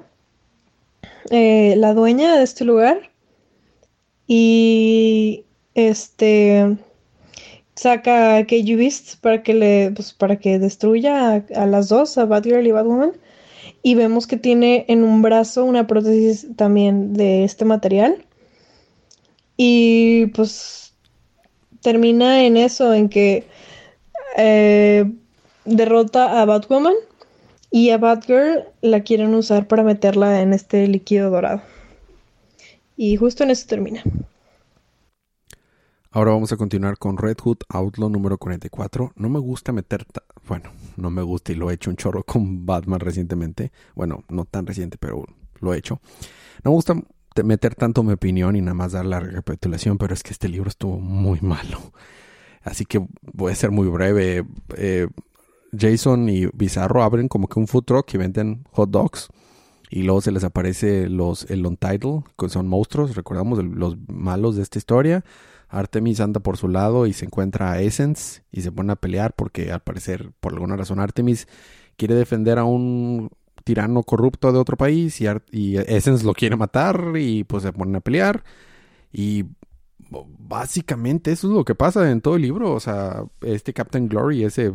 eh, 1.29 1.75
la 1.77 1.93
dueña 1.93 2.37
de 2.37 2.43
este 2.43 2.65
lugar 2.65 3.11
y 4.27 5.45
este 5.77 6.75
saca 7.75 8.37
a 8.37 8.45
KG 8.47 8.75
Beast 8.75 9.21
para 9.21 9.43
que 9.43 9.53
le 9.53 9.91
pues, 9.91 10.11
para 10.11 10.39
que 10.39 10.57
destruya 10.57 11.45
a, 11.55 11.65
las 11.67 11.87
dos, 11.89 12.17
a 12.17 12.25
Batgirl 12.25 12.65
y 12.65 12.71
Batwoman. 12.71 13.13
Y 13.83 13.95
vemos 13.95 14.25
que 14.27 14.37
tiene 14.37 14.85
en 14.87 15.03
un 15.03 15.21
brazo 15.21 15.63
una 15.63 15.85
prótesis 15.85 16.47
también 16.55 17.13
de 17.13 17.43
este 17.43 17.63
material. 17.63 18.25
Y 19.55 20.27
pues 20.27 20.93
termina 21.81 22.43
en 22.43 22.57
eso, 22.57 22.93
en 22.93 23.07
que 23.07 23.45
eh, 24.35 25.05
derrota 25.65 26.41
a 26.41 26.45
Batwoman 26.45 26.95
y 27.69 27.91
a 27.91 27.97
Batgirl 27.99 28.65
la 28.81 29.01
quieren 29.01 29.35
usar 29.35 29.67
para 29.67 29.83
meterla 29.83 30.41
en 30.41 30.53
este 30.53 30.87
líquido 30.87 31.29
dorado. 31.29 31.61
Y 32.97 33.15
justo 33.17 33.43
en 33.43 33.51
eso 33.51 33.67
termina. 33.67 34.03
Ahora 36.11 36.31
vamos 36.31 36.51
a 36.51 36.57
continuar 36.57 36.97
con 36.97 37.17
Red 37.17 37.37
Hood 37.43 37.57
Outlaw 37.69 38.09
número 38.09 38.37
44. 38.37 39.11
No 39.15 39.29
me 39.29 39.39
gusta 39.39 39.73
meter, 39.73 40.05
bueno, 40.47 40.71
no 40.95 41.09
me 41.09 41.21
gusta 41.21 41.51
y 41.51 41.55
lo 41.55 41.69
he 41.69 41.73
hecho 41.73 41.89
un 41.89 41.97
chorro 41.97 42.23
con 42.23 42.65
Batman 42.65 42.99
recientemente. 42.99 43.71
Bueno, 43.93 44.23
no 44.29 44.45
tan 44.45 44.65
reciente, 44.65 44.97
pero 44.97 45.25
lo 45.59 45.73
he 45.73 45.77
hecho. 45.77 45.99
No 46.63 46.71
me 46.71 46.75
gusta 46.75 46.95
meter 47.43 47.75
tanto 47.75 48.03
mi 48.03 48.13
opinión 48.13 48.55
y 48.55 48.61
nada 48.61 48.73
más 48.73 48.93
dar 48.93 49.05
la 49.05 49.19
recapitulación, 49.19 49.97
pero 49.97 50.13
es 50.13 50.23
que 50.23 50.31
este 50.31 50.47
libro 50.47 50.69
estuvo 50.69 50.97
muy 50.99 51.41
malo. 51.41 51.91
Así 52.63 52.85
que 52.85 53.05
voy 53.21 53.51
a 53.51 53.55
ser 53.55 53.71
muy 53.71 53.87
breve. 53.87 54.45
Eh, 54.75 55.07
Jason 55.77 56.29
y 56.29 56.47
Bizarro 56.53 57.03
abren 57.03 57.27
como 57.27 57.47
que 57.47 57.59
un 57.59 57.67
food 57.67 57.83
truck 57.83 58.13
y 58.13 58.17
venden 58.17 58.65
hot 58.71 58.89
dogs. 58.89 59.27
Y 59.89 60.03
luego 60.03 60.21
se 60.21 60.31
les 60.31 60.43
aparece 60.43 61.07
los, 61.09 61.49
el 61.49 61.65
Untitled, 61.65 62.23
que 62.37 62.49
son 62.49 62.67
monstruos, 62.67 63.15
recordamos 63.15 63.63
los 63.63 63.97
malos 64.07 64.55
de 64.57 64.63
esta 64.63 64.77
historia. 64.77 65.23
Artemis 65.69 66.19
anda 66.19 66.39
por 66.39 66.57
su 66.57 66.67
lado 66.67 67.07
y 67.07 67.13
se 67.13 67.25
encuentra 67.25 67.71
a 67.73 67.81
Essence 67.81 68.43
y 68.51 68.61
se 68.61 68.71
pone 68.71 68.93
a 68.93 68.95
pelear 68.95 69.33
porque 69.33 69.71
al 69.71 69.81
parecer, 69.81 70.31
por 70.39 70.53
alguna 70.53 70.77
razón, 70.77 70.99
Artemis 70.99 71.47
quiere 71.97 72.15
defender 72.15 72.59
a 72.59 72.63
un 72.63 73.29
tirano 73.63 74.03
corrupto 74.03 74.51
de 74.53 74.59
otro 74.59 74.77
país 74.77 75.19
y, 75.19 75.77
Essence 75.77 76.25
lo 76.25 76.33
quiere 76.33 76.55
matar 76.55 77.13
y 77.17 77.43
pues 77.43 77.63
se 77.63 77.73
ponen 77.73 77.97
a 77.97 77.99
pelear. 77.99 78.43
Y 79.11 79.45
básicamente 80.09 81.31
eso 81.31 81.47
es 81.47 81.53
lo 81.53 81.65
que 81.65 81.75
pasa 81.75 82.09
en 82.09 82.21
todo 82.21 82.37
el 82.37 82.43
libro. 82.43 82.73
O 82.73 82.79
sea, 82.79 83.25
este 83.41 83.73
Captain 83.73 84.07
Glory, 84.07 84.45
ese 84.45 84.73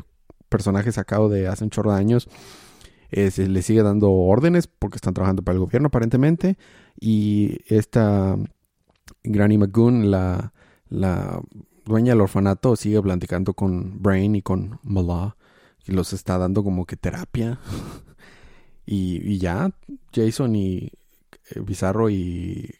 personaje 0.48 0.92
sacado 0.92 1.30
de 1.30 1.48
hace 1.48 1.64
un 1.64 1.70
chorro 1.70 1.92
de 1.92 1.98
años, 1.98 2.28
le 3.10 3.62
sigue 3.62 3.82
dando 3.82 4.10
órdenes 4.10 4.66
porque 4.66 4.96
están 4.96 5.14
trabajando 5.14 5.42
para 5.42 5.54
el 5.54 5.60
gobierno 5.60 5.88
aparentemente. 5.88 6.58
Y 7.00 7.60
esta 7.66 8.36
Granny 9.24 9.58
McGoon, 9.58 10.10
la, 10.10 10.52
la 10.92 11.40
dueña 11.84 12.12
del 12.12 12.20
orfanato, 12.20 12.76
sigue 12.76 13.00
platicando 13.02 13.54
con 13.54 14.02
Brain 14.02 14.36
y 14.36 14.42
con 14.42 14.78
Mala. 14.82 15.36
Y 15.86 15.92
los 15.92 16.12
está 16.12 16.38
dando 16.38 16.62
como 16.62 16.86
que 16.86 16.96
terapia. 16.96 17.58
y, 18.86 19.38
ya, 19.38 19.72
Jason 20.14 20.54
y 20.54 20.90
eh, 21.50 21.60
Bizarro 21.60 22.08
y 22.08 22.74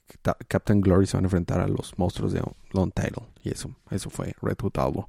Captain 0.47 0.81
Glory 0.81 1.07
se 1.07 1.17
van 1.17 1.25
a 1.25 1.27
enfrentar 1.27 1.61
a 1.61 1.67
los 1.67 1.99
monstruos 1.99 2.33
de 2.33 2.43
Long 2.73 2.93
Title. 2.93 3.25
Y 3.43 3.51
eso, 3.51 3.75
eso 3.91 4.09
fue 4.09 4.35
Red 4.41 4.59
Hood 4.61 4.79
Albo. 4.79 5.09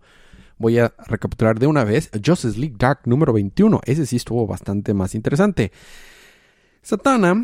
Voy 0.57 0.79
a 0.79 0.93
recapitular 1.07 1.59
de 1.59 1.67
una 1.67 1.83
vez. 1.83 2.09
Justice 2.25 2.57
League 2.57 2.75
Dark 2.77 3.01
número 3.05 3.33
21. 3.33 3.81
Ese 3.85 4.05
sí 4.05 4.15
estuvo 4.15 4.47
bastante 4.47 4.93
más 4.93 5.13
interesante. 5.13 5.71
Satana 6.81 7.35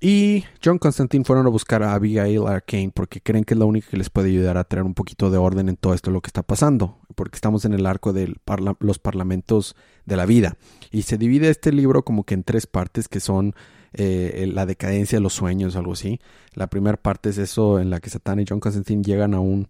y 0.00 0.44
John 0.62 0.78
Constantine 0.78 1.24
fueron 1.24 1.46
a 1.46 1.50
buscar 1.50 1.82
a 1.82 1.94
Abigail 1.94 2.46
Arcane 2.46 2.90
porque 2.94 3.20
creen 3.22 3.44
que 3.44 3.54
es 3.54 3.58
la 3.58 3.64
única 3.64 3.88
que 3.88 3.96
les 3.96 4.10
puede 4.10 4.28
ayudar 4.28 4.58
a 4.58 4.64
traer 4.64 4.84
un 4.84 4.92
poquito 4.92 5.30
de 5.30 5.38
orden 5.38 5.70
en 5.70 5.76
todo 5.76 5.94
esto 5.94 6.10
lo 6.10 6.20
que 6.20 6.28
está 6.28 6.42
pasando. 6.42 6.98
Porque 7.14 7.36
estamos 7.36 7.64
en 7.64 7.72
el 7.72 7.86
arco 7.86 8.12
de 8.12 8.34
los 8.80 8.98
parlamentos 8.98 9.74
de 10.04 10.16
la 10.16 10.26
vida. 10.26 10.56
Y 10.90 11.02
se 11.02 11.16
divide 11.16 11.48
este 11.48 11.72
libro 11.72 12.04
como 12.04 12.24
que 12.24 12.34
en 12.34 12.42
tres 12.42 12.66
partes 12.66 13.08
que 13.08 13.20
son 13.20 13.54
eh, 13.94 14.50
la 14.52 14.66
decadencia 14.66 15.16
de 15.16 15.22
los 15.22 15.32
sueños, 15.32 15.76
algo 15.76 15.94
así. 15.94 16.20
La 16.52 16.66
primera 16.66 16.98
parte 16.98 17.30
es 17.30 17.38
eso 17.38 17.80
en 17.80 17.88
la 17.88 18.00
que 18.00 18.10
Satana 18.10 18.42
y 18.42 18.46
John 18.46 18.60
Constantine 18.60 19.02
llegan 19.02 19.32
a 19.32 19.40
un 19.40 19.68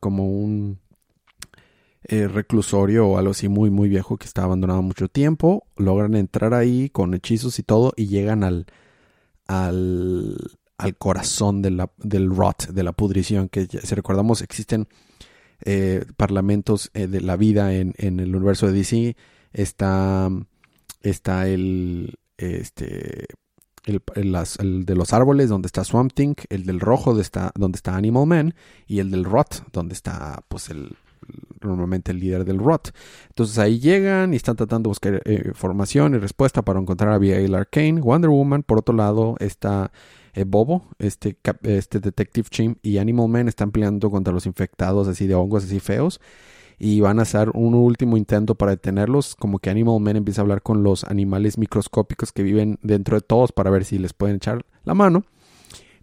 como 0.00 0.26
un 0.26 0.78
eh, 2.04 2.28
reclusorio 2.28 3.06
o 3.08 3.18
algo 3.18 3.32
así 3.32 3.48
muy 3.48 3.68
muy 3.68 3.88
viejo 3.88 4.16
que 4.16 4.26
está 4.26 4.42
abandonado 4.42 4.82
mucho 4.82 5.06
tiempo. 5.06 5.66
Logran 5.76 6.16
entrar 6.16 6.52
ahí 6.52 6.88
con 6.88 7.14
hechizos 7.14 7.60
y 7.60 7.62
todo 7.62 7.92
y 7.96 8.08
llegan 8.08 8.42
al 8.42 8.66
al, 9.46 10.36
al 10.78 10.96
corazón 10.96 11.62
de 11.62 11.70
la, 11.70 11.90
del 11.98 12.30
rot, 12.30 12.68
de 12.68 12.82
la 12.82 12.92
pudrición, 12.92 13.48
que 13.48 13.66
si 13.66 13.94
recordamos 13.94 14.42
existen 14.42 14.88
eh, 15.64 16.04
parlamentos 16.16 16.90
eh, 16.94 17.06
de 17.06 17.20
la 17.20 17.36
vida 17.36 17.74
en, 17.74 17.94
en, 17.96 18.20
el 18.20 18.34
universo 18.36 18.66
de 18.66 18.72
DC. 18.72 19.16
Está, 19.52 20.30
está 21.02 21.48
el, 21.48 22.18
este, 22.36 23.26
el, 23.86 24.02
el, 24.58 24.84
de 24.84 24.94
los 24.94 25.12
árboles 25.12 25.48
donde 25.48 25.66
está 25.66 25.84
Swamp 25.84 26.12
Thing, 26.12 26.34
el 26.50 26.66
del 26.66 26.80
rojo 26.80 27.14
donde 27.14 27.22
está, 27.76 27.96
Animal 27.96 28.26
Man 28.26 28.54
y 28.86 28.98
el 28.98 29.10
del 29.10 29.24
Rot 29.24 29.70
donde 29.72 29.94
está 29.94 30.42
pues 30.48 30.68
el 30.68 30.96
normalmente 31.66 32.12
el 32.12 32.20
líder 32.20 32.44
del 32.44 32.58
ROT. 32.58 32.88
Entonces 33.28 33.58
ahí 33.58 33.78
llegan 33.78 34.32
y 34.32 34.36
están 34.36 34.56
tratando 34.56 34.88
de 34.88 34.90
buscar 34.90 35.22
eh, 35.24 35.42
información 35.46 36.14
y 36.14 36.18
respuesta 36.18 36.62
para 36.62 36.80
encontrar 36.80 37.10
a 37.12 37.14
Abigail 37.16 37.54
Arcane. 37.54 38.00
Wonder 38.00 38.30
Woman, 38.30 38.62
por 38.62 38.78
otro 38.78 38.94
lado, 38.94 39.36
está 39.40 39.92
eh, 40.34 40.44
Bobo, 40.46 40.84
este, 40.98 41.38
este 41.62 42.00
Detective 42.00 42.48
Chim 42.50 42.76
y 42.82 42.98
Animal 42.98 43.28
Man 43.28 43.48
están 43.48 43.70
peleando 43.70 44.10
contra 44.10 44.32
los 44.32 44.46
infectados 44.46 45.08
así 45.08 45.26
de 45.26 45.34
hongos 45.34 45.64
así 45.64 45.80
feos 45.80 46.20
y 46.78 47.00
van 47.00 47.18
a 47.18 47.22
hacer 47.22 47.50
un 47.54 47.74
último 47.74 48.16
intento 48.16 48.54
para 48.54 48.72
detenerlos, 48.72 49.34
como 49.34 49.58
que 49.58 49.70
Animal 49.70 50.00
Man 50.00 50.16
empieza 50.16 50.40
a 50.40 50.44
hablar 50.44 50.62
con 50.62 50.82
los 50.82 51.04
animales 51.04 51.58
microscópicos 51.58 52.32
que 52.32 52.42
viven 52.42 52.78
dentro 52.82 53.16
de 53.16 53.22
todos 53.22 53.52
para 53.52 53.70
ver 53.70 53.84
si 53.84 53.98
les 53.98 54.12
pueden 54.12 54.36
echar 54.36 54.64
la 54.84 54.94
mano. 54.94 55.24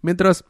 Mientras 0.02 0.44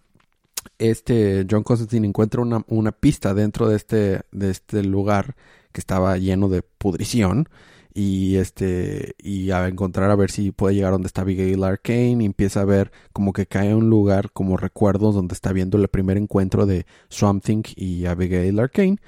este 0.79 1.47
John 1.51 1.63
Constantine 1.63 2.07
encuentra 2.07 2.43
una, 2.43 2.93
pista 2.93 3.35
dentro 3.35 3.69
de 3.69 3.77
este, 3.77 4.23
de 4.33 4.51
este 4.51 4.83
lugar 4.83 5.37
que 5.73 5.81
estaba 5.81 6.17
lleno 6.19 6.49
de 6.49 6.63
pudrición 6.63 7.49
y 7.95 8.37
este 8.37 9.15
a 9.53 9.69
encontrar 9.69 10.11
a 10.11 10.17
ver 10.17 10.31
si 10.31 10.51
puede 10.51 10.75
llegar 10.75 10.93
donde 10.93 11.07
está 11.07 11.23
Abigail 11.23 11.63
Arcane 11.63 12.19
y 12.21 12.27
empieza 12.27 12.61
a 12.61 12.65
ver 12.65 12.91
como 13.13 13.33
que 13.33 13.47
cae 13.47 13.71
en 13.71 13.77
un 13.77 13.91
lugar 13.91 14.33
como 14.33 14.57
recuerdos 14.57 15.15
donde 15.15 15.35
está 15.35 15.53
viendo 15.53 15.79
el 15.79 15.87
primer 15.89 16.17
encuentro 16.17 16.67
de 16.67 16.87
Swamp 17.09 17.45
Thing 17.45 17.63
y 17.77 18.07
Abigail 18.07 18.59
Arcane 18.59 18.99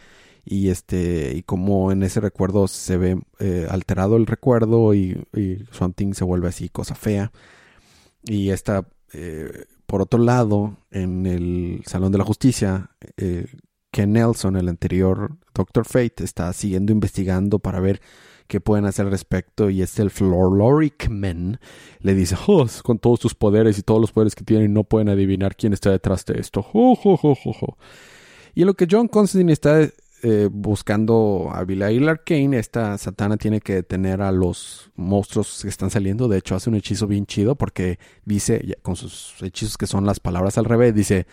y 0.45 0.69
este 0.69 1.37
y 1.37 1.43
como 1.43 1.91
en 1.91 2.05
ese 2.05 2.21
recuerdo 2.21 2.69
se 2.69 2.97
ve 2.97 3.21
eh, 3.41 3.67
alterado 3.69 4.17
el 4.17 4.27
recuerdo 4.27 4.95
y, 4.95 5.21
y, 5.35 5.65
Swamp 5.73 5.97
Thing 5.97 6.15
se 6.15 6.25
vuelve 6.25 6.49
así 6.49 6.69
cosa 6.69 6.95
fea 6.95 7.33
y 8.23 8.51
esta 8.51 8.87
eh, 9.13 9.67
por 9.87 10.03
otro 10.03 10.21
lado 10.21 10.77
en 10.91 11.27
el 11.27 11.83
Salón 11.87 12.13
de 12.13 12.19
la 12.19 12.25
Justicia 12.25 12.91
eh, 13.17 13.47
Ken 13.91 14.13
Nelson 14.13 14.57
el 14.57 14.69
anterior 14.69 15.37
Doctor 15.55 15.87
Fate 15.87 16.25
está 16.25 16.53
siguiendo 16.53 16.93
investigando 16.93 17.59
para 17.59 17.81
ver 17.81 18.01
qué 18.47 18.61
pueden 18.61 18.85
hacer 18.85 19.07
al 19.07 19.13
respecto 19.13 19.71
y 19.71 19.83
es 19.83 19.99
el 19.99 20.11
Florloric 20.11 21.09
Man 21.09 21.61
le 22.01 22.15
dice 22.15 22.37
oh, 22.47 22.67
con 22.83 22.99
todos 22.99 23.21
sus 23.21 23.35
poderes 23.35 23.79
y 23.79 23.83
todos 23.83 24.01
los 24.01 24.13
poderes 24.13 24.35
que 24.35 24.45
tienen 24.45 24.73
no 24.73 24.85
pueden 24.85 25.09
adivinar 25.09 25.57
quién 25.57 25.73
está 25.73 25.91
detrás 25.91 26.25
de 26.27 26.41
esto 26.41 26.67
y 28.55 28.65
lo 28.65 28.75
que 28.75 28.87
John 28.91 29.09
Constantine 29.09 29.53
está 29.53 29.89
eh, 30.29 30.49
buscando 30.51 31.51
a 31.53 31.59
Abigail 31.59 32.09
Arcane, 32.09 32.59
esta 32.59 32.99
Satana 32.99 33.37
tiene 33.37 33.61
que 33.61 33.75
detener 33.75 34.23
a 34.23 34.33
los 34.33 34.91
monstruos 34.97 35.61
que 35.63 35.69
están 35.69 35.89
saliendo. 35.89 36.27
De 36.27 36.39
hecho, 36.39 36.57
hace 36.57 36.69
un 36.69 36.75
hechizo 36.75 37.07
bien 37.07 37.27
chido 37.27 37.55
porque 37.55 38.01
dice, 38.25 38.77
con 38.83 38.97
sus 38.97 39.41
hechizos 39.41 39.79
que 39.79 39.87
son 39.87 40.05
las 40.05 40.19
palabras 40.19 40.59
al 40.59 40.65
revés, 40.65 40.97
dice, 40.97 41.29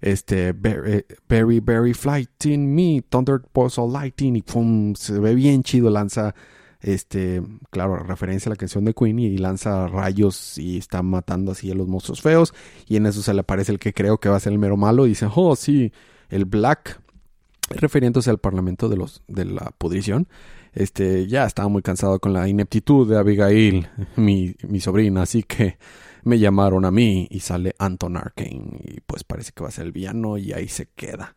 este, 0.00 0.52
very, 0.52 1.60
very 1.60 1.94
fighting 1.94 2.74
me, 2.74 3.04
thunder 3.08 3.40
of 3.52 3.78
lighting, 3.92 4.34
y 4.34 4.42
pum, 4.42 4.96
se 4.96 5.20
ve 5.20 5.36
bien 5.36 5.62
chido, 5.62 5.88
lanza, 5.88 6.34
este, 6.80 7.40
claro, 7.70 7.98
referencia 7.98 8.48
a 8.48 8.54
la 8.54 8.56
canción 8.56 8.84
de 8.84 8.94
Queen 8.94 9.20
y 9.20 9.38
lanza 9.38 9.86
rayos 9.86 10.58
y 10.58 10.76
está 10.76 11.04
matando 11.04 11.52
así 11.52 11.70
a 11.70 11.74
los 11.76 11.86
monstruos 11.86 12.20
feos. 12.20 12.52
Y 12.88 12.96
en 12.96 13.06
eso 13.06 13.22
se 13.22 13.32
le 13.32 13.42
aparece 13.42 13.70
el 13.70 13.78
que 13.78 13.92
creo 13.92 14.18
que 14.18 14.28
va 14.28 14.38
a 14.38 14.40
ser 14.40 14.52
el 14.52 14.58
mero 14.58 14.76
malo 14.76 15.04
dice, 15.04 15.28
oh, 15.32 15.54
sí, 15.54 15.92
el 16.30 16.46
Black 16.46 17.01
refiriéndose 17.76 18.30
al 18.30 18.38
parlamento 18.38 18.88
de 18.88 18.96
los 18.96 19.22
de 19.28 19.44
la 19.44 19.72
pudrición 19.78 20.28
este 20.72 21.26
ya 21.26 21.44
estaba 21.44 21.68
muy 21.68 21.82
cansado 21.82 22.18
con 22.18 22.32
la 22.32 22.48
ineptitud 22.48 23.08
de 23.08 23.18
Abigail 23.18 23.88
mi, 24.16 24.54
mi 24.68 24.80
sobrina 24.80 25.22
así 25.22 25.42
que 25.42 25.78
me 26.24 26.38
llamaron 26.38 26.84
a 26.84 26.90
mí 26.90 27.26
y 27.30 27.40
sale 27.40 27.74
Anton 27.78 28.16
Arcane 28.16 28.80
y 28.84 29.00
pues 29.00 29.24
parece 29.24 29.52
que 29.52 29.62
va 29.62 29.68
a 29.68 29.72
ser 29.72 29.86
el 29.86 29.92
villano 29.92 30.38
y 30.38 30.52
ahí 30.52 30.68
se 30.68 30.86
queda. 30.86 31.34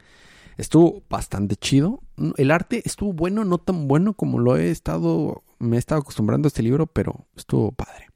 Estuvo 0.57 1.03
bastante 1.09 1.55
chido. 1.55 2.01
El 2.37 2.51
arte 2.51 2.81
estuvo 2.85 3.11
bueno 3.11 3.43
no 3.43 3.57
tan 3.57 3.87
bueno 3.87 4.13
como 4.13 4.39
lo 4.39 4.55
he 4.55 4.71
estado 4.71 5.43
me 5.59 5.75
he 5.75 5.79
estado 5.79 6.01
acostumbrando 6.01 6.47
a 6.47 6.49
este 6.49 6.63
libro 6.63 6.87
pero 6.87 7.25
estuvo 7.35 7.71
padre. 7.71 8.07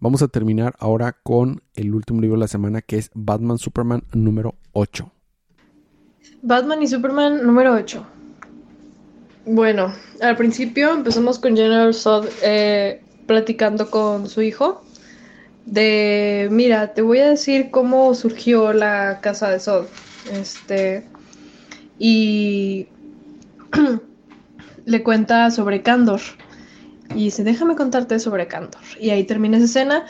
Vamos 0.00 0.22
a 0.22 0.28
terminar 0.28 0.74
ahora 0.80 1.12
con 1.12 1.62
el 1.74 1.94
último 1.94 2.20
libro 2.20 2.36
de 2.36 2.40
la 2.40 2.48
semana 2.48 2.82
que 2.82 2.96
es 2.98 3.10
Batman 3.14 3.58
Superman 3.58 4.04
número 4.12 4.56
8. 4.72 5.12
Batman 6.42 6.82
y 6.82 6.88
Superman 6.88 7.44
número 7.46 7.74
8. 7.74 8.06
Bueno, 9.46 9.92
al 10.20 10.36
principio 10.36 10.92
empezamos 10.92 11.38
con 11.38 11.56
General 11.56 11.92
Zod 11.94 12.28
eh, 12.42 13.02
platicando 13.26 13.90
con 13.90 14.28
su 14.28 14.42
hijo 14.42 14.82
de, 15.66 16.48
mira, 16.50 16.94
te 16.94 17.02
voy 17.02 17.18
a 17.18 17.30
decir 17.30 17.70
cómo 17.70 18.14
surgió 18.14 18.72
la 18.72 19.20
casa 19.20 19.50
de 19.50 19.60
Zod. 19.60 19.86
Este, 20.30 21.04
y 21.98 22.86
le 24.84 25.02
cuenta 25.02 25.50
sobre 25.50 25.82
Candor. 25.82 26.20
Y 27.10 27.24
dice, 27.24 27.44
déjame 27.44 27.76
contarte 27.76 28.18
sobre 28.18 28.46
Candor. 28.46 28.82
Y 29.00 29.10
ahí 29.10 29.24
termina 29.24 29.56
esa 29.58 29.66
escena. 29.66 30.06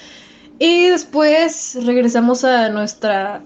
Y 0.58 0.88
después 0.88 1.76
regresamos 1.84 2.44
a 2.44 2.68
nuestra 2.68 3.42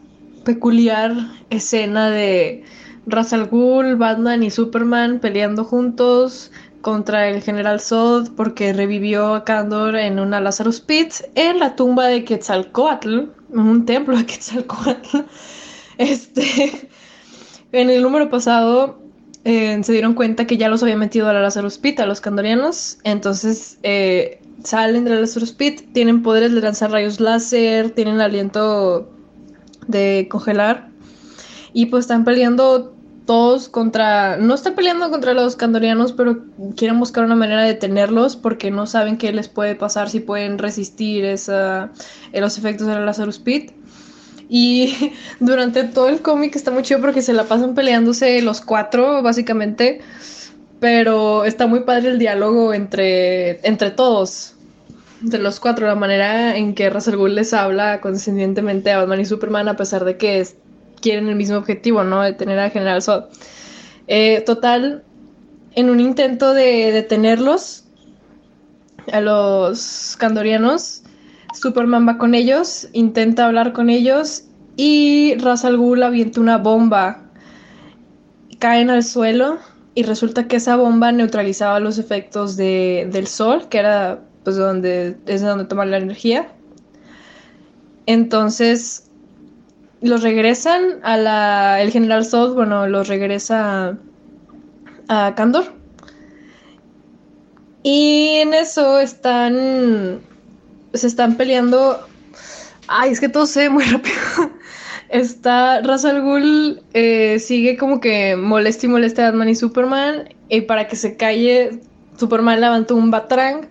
peculiar 0.46 1.12
escena 1.50 2.08
de 2.08 2.64
Ra's 3.06 3.32
al 3.32 3.48
Ghul, 3.48 3.96
Batman 3.96 4.42
y 4.42 4.50
Superman 4.50 5.18
peleando 5.18 5.64
juntos 5.64 6.52
contra 6.80 7.28
el 7.28 7.42
general 7.42 7.80
Zod 7.80 8.30
porque 8.36 8.72
revivió 8.72 9.34
a 9.34 9.44
Candor 9.44 9.96
en 9.96 10.20
una 10.20 10.40
Lazarus 10.40 10.80
Pit 10.80 11.12
en 11.34 11.58
la 11.58 11.74
tumba 11.74 12.06
de 12.06 12.24
Quetzalcoatl, 12.24 13.24
en 13.52 13.58
un 13.58 13.84
templo 13.84 14.16
de 14.16 14.24
Quetzalcoatl. 14.24 15.18
Este, 15.98 16.90
en 17.72 17.88
el 17.88 18.02
número 18.02 18.28
pasado 18.28 18.98
eh, 19.44 19.80
se 19.82 19.92
dieron 19.92 20.12
cuenta 20.12 20.46
que 20.46 20.58
ya 20.58 20.68
los 20.68 20.82
había 20.82 20.98
metido 20.98 21.26
a 21.30 21.32
la 21.32 21.40
Lazarus 21.40 21.78
Pit, 21.78 21.98
a 22.00 22.06
los 22.06 22.20
candorianos. 22.20 22.98
Entonces 23.02 23.78
eh, 23.82 24.42
salen 24.62 25.04
de 25.04 25.10
la 25.10 25.20
Lazarus 25.20 25.52
Pit, 25.52 25.94
tienen 25.94 26.22
poderes 26.22 26.52
de 26.52 26.60
lanzar 26.60 26.90
rayos 26.90 27.18
láser, 27.18 27.92
tienen 27.92 28.20
aliento 28.20 29.15
de 29.86 30.26
congelar. 30.30 30.88
Y 31.72 31.86
pues 31.86 32.04
están 32.04 32.24
peleando 32.24 32.96
todos 33.26 33.68
contra. 33.68 34.36
No 34.38 34.54
están 34.54 34.74
peleando 34.74 35.10
contra 35.10 35.34
los 35.34 35.56
candorianos, 35.56 36.12
pero 36.12 36.44
quieren 36.76 36.98
buscar 36.98 37.24
una 37.24 37.36
manera 37.36 37.62
de 37.62 37.68
detenerlos 37.68 38.36
porque 38.36 38.70
no 38.70 38.86
saben 38.86 39.18
qué 39.18 39.32
les 39.32 39.48
puede 39.48 39.74
pasar 39.74 40.08
si 40.08 40.20
pueden 40.20 40.58
resistir 40.58 41.24
esa, 41.24 41.90
los 42.32 42.56
efectos 42.56 42.86
de 42.86 42.94
la 42.94 43.00
Lazarus 43.00 43.38
Pit. 43.38 43.72
Y 44.48 45.12
durante 45.40 45.84
todo 45.84 46.08
el 46.08 46.22
cómic 46.22 46.56
está 46.56 46.70
muy 46.70 46.82
chido 46.82 47.00
porque 47.00 47.20
se 47.20 47.32
la 47.32 47.44
pasan 47.44 47.74
peleándose 47.74 48.40
los 48.40 48.60
cuatro, 48.60 49.22
básicamente. 49.22 50.00
Pero 50.80 51.44
está 51.44 51.66
muy 51.66 51.80
padre 51.80 52.10
el 52.10 52.18
diálogo 52.18 52.72
entre, 52.74 53.66
entre 53.66 53.90
todos. 53.90 54.55
De 55.26 55.38
los 55.38 55.58
cuatro, 55.58 55.88
la 55.88 55.96
manera 55.96 56.56
en 56.56 56.72
que 56.72 56.88
Russell 56.88 57.16
Gould 57.16 57.34
les 57.34 57.52
habla 57.52 58.00
condescendientemente 58.00 58.92
a 58.92 58.98
Batman 58.98 59.20
y 59.20 59.24
Superman, 59.24 59.66
a 59.66 59.74
pesar 59.74 60.04
de 60.04 60.16
que 60.16 60.46
quieren 61.00 61.28
el 61.28 61.34
mismo 61.34 61.56
objetivo, 61.56 62.04
¿no? 62.04 62.22
De 62.22 62.32
tener 62.32 62.60
a 62.60 62.70
General 62.70 63.02
Zod. 63.02 63.24
Eh, 64.06 64.44
total, 64.46 65.02
en 65.74 65.90
un 65.90 65.98
intento 65.98 66.54
de 66.54 66.92
detenerlos, 66.92 67.86
a 69.12 69.20
los 69.20 70.16
candorianos, 70.16 71.02
Superman 71.54 72.06
va 72.06 72.18
con 72.18 72.36
ellos, 72.36 72.88
intenta 72.92 73.46
hablar 73.46 73.72
con 73.72 73.90
ellos 73.90 74.44
y 74.76 75.34
Ra's 75.38 75.64
al 75.64 75.76
Ghul 75.76 76.04
avienta 76.04 76.40
una 76.40 76.58
bomba. 76.58 77.24
Caen 78.60 78.90
al 78.90 79.02
suelo 79.02 79.58
y 79.96 80.04
resulta 80.04 80.46
que 80.46 80.56
esa 80.56 80.76
bomba 80.76 81.10
neutralizaba 81.10 81.80
los 81.80 81.98
efectos 81.98 82.56
del 82.56 83.26
sol, 83.26 83.68
que 83.68 83.78
era 83.78 84.20
pues 84.46 84.54
donde 84.54 85.16
es 85.26 85.42
donde 85.42 85.64
toma 85.64 85.84
la 85.84 85.96
energía. 85.96 86.46
Entonces 88.06 89.10
los 90.00 90.22
regresan 90.22 91.00
a 91.02 91.16
la 91.16 91.82
el 91.82 91.90
general 91.90 92.24
Zod, 92.24 92.54
bueno, 92.54 92.86
los 92.86 93.08
regresa 93.08 93.98
a, 95.08 95.26
a 95.26 95.34
Kandor. 95.34 95.64
Y 97.82 98.36
en 98.36 98.54
eso 98.54 99.00
están 99.00 100.20
se 100.94 101.08
están 101.08 101.34
peleando. 101.34 102.06
Ay, 102.86 103.10
es 103.10 103.18
que 103.18 103.28
todo 103.28 103.46
se 103.46 103.62
ve 103.62 103.70
muy 103.70 103.84
rápido. 103.90 104.14
Está 105.08 105.80
Ra's 105.80 106.04
al 106.04 106.22
Ghul 106.22 106.84
eh, 106.94 107.40
sigue 107.40 107.76
como 107.76 107.98
que 107.98 108.36
molesta 108.36 108.86
y 108.86 108.90
molesta 108.90 109.22
a 109.26 109.30
Batman 109.32 109.48
y 109.48 109.56
Superman. 109.56 110.28
Y 110.48 110.60
para 110.60 110.86
que 110.86 110.94
se 110.94 111.16
calle, 111.16 111.80
Superman 112.16 112.60
levantó 112.60 112.94
un 112.94 113.10
Batrang, 113.10 113.68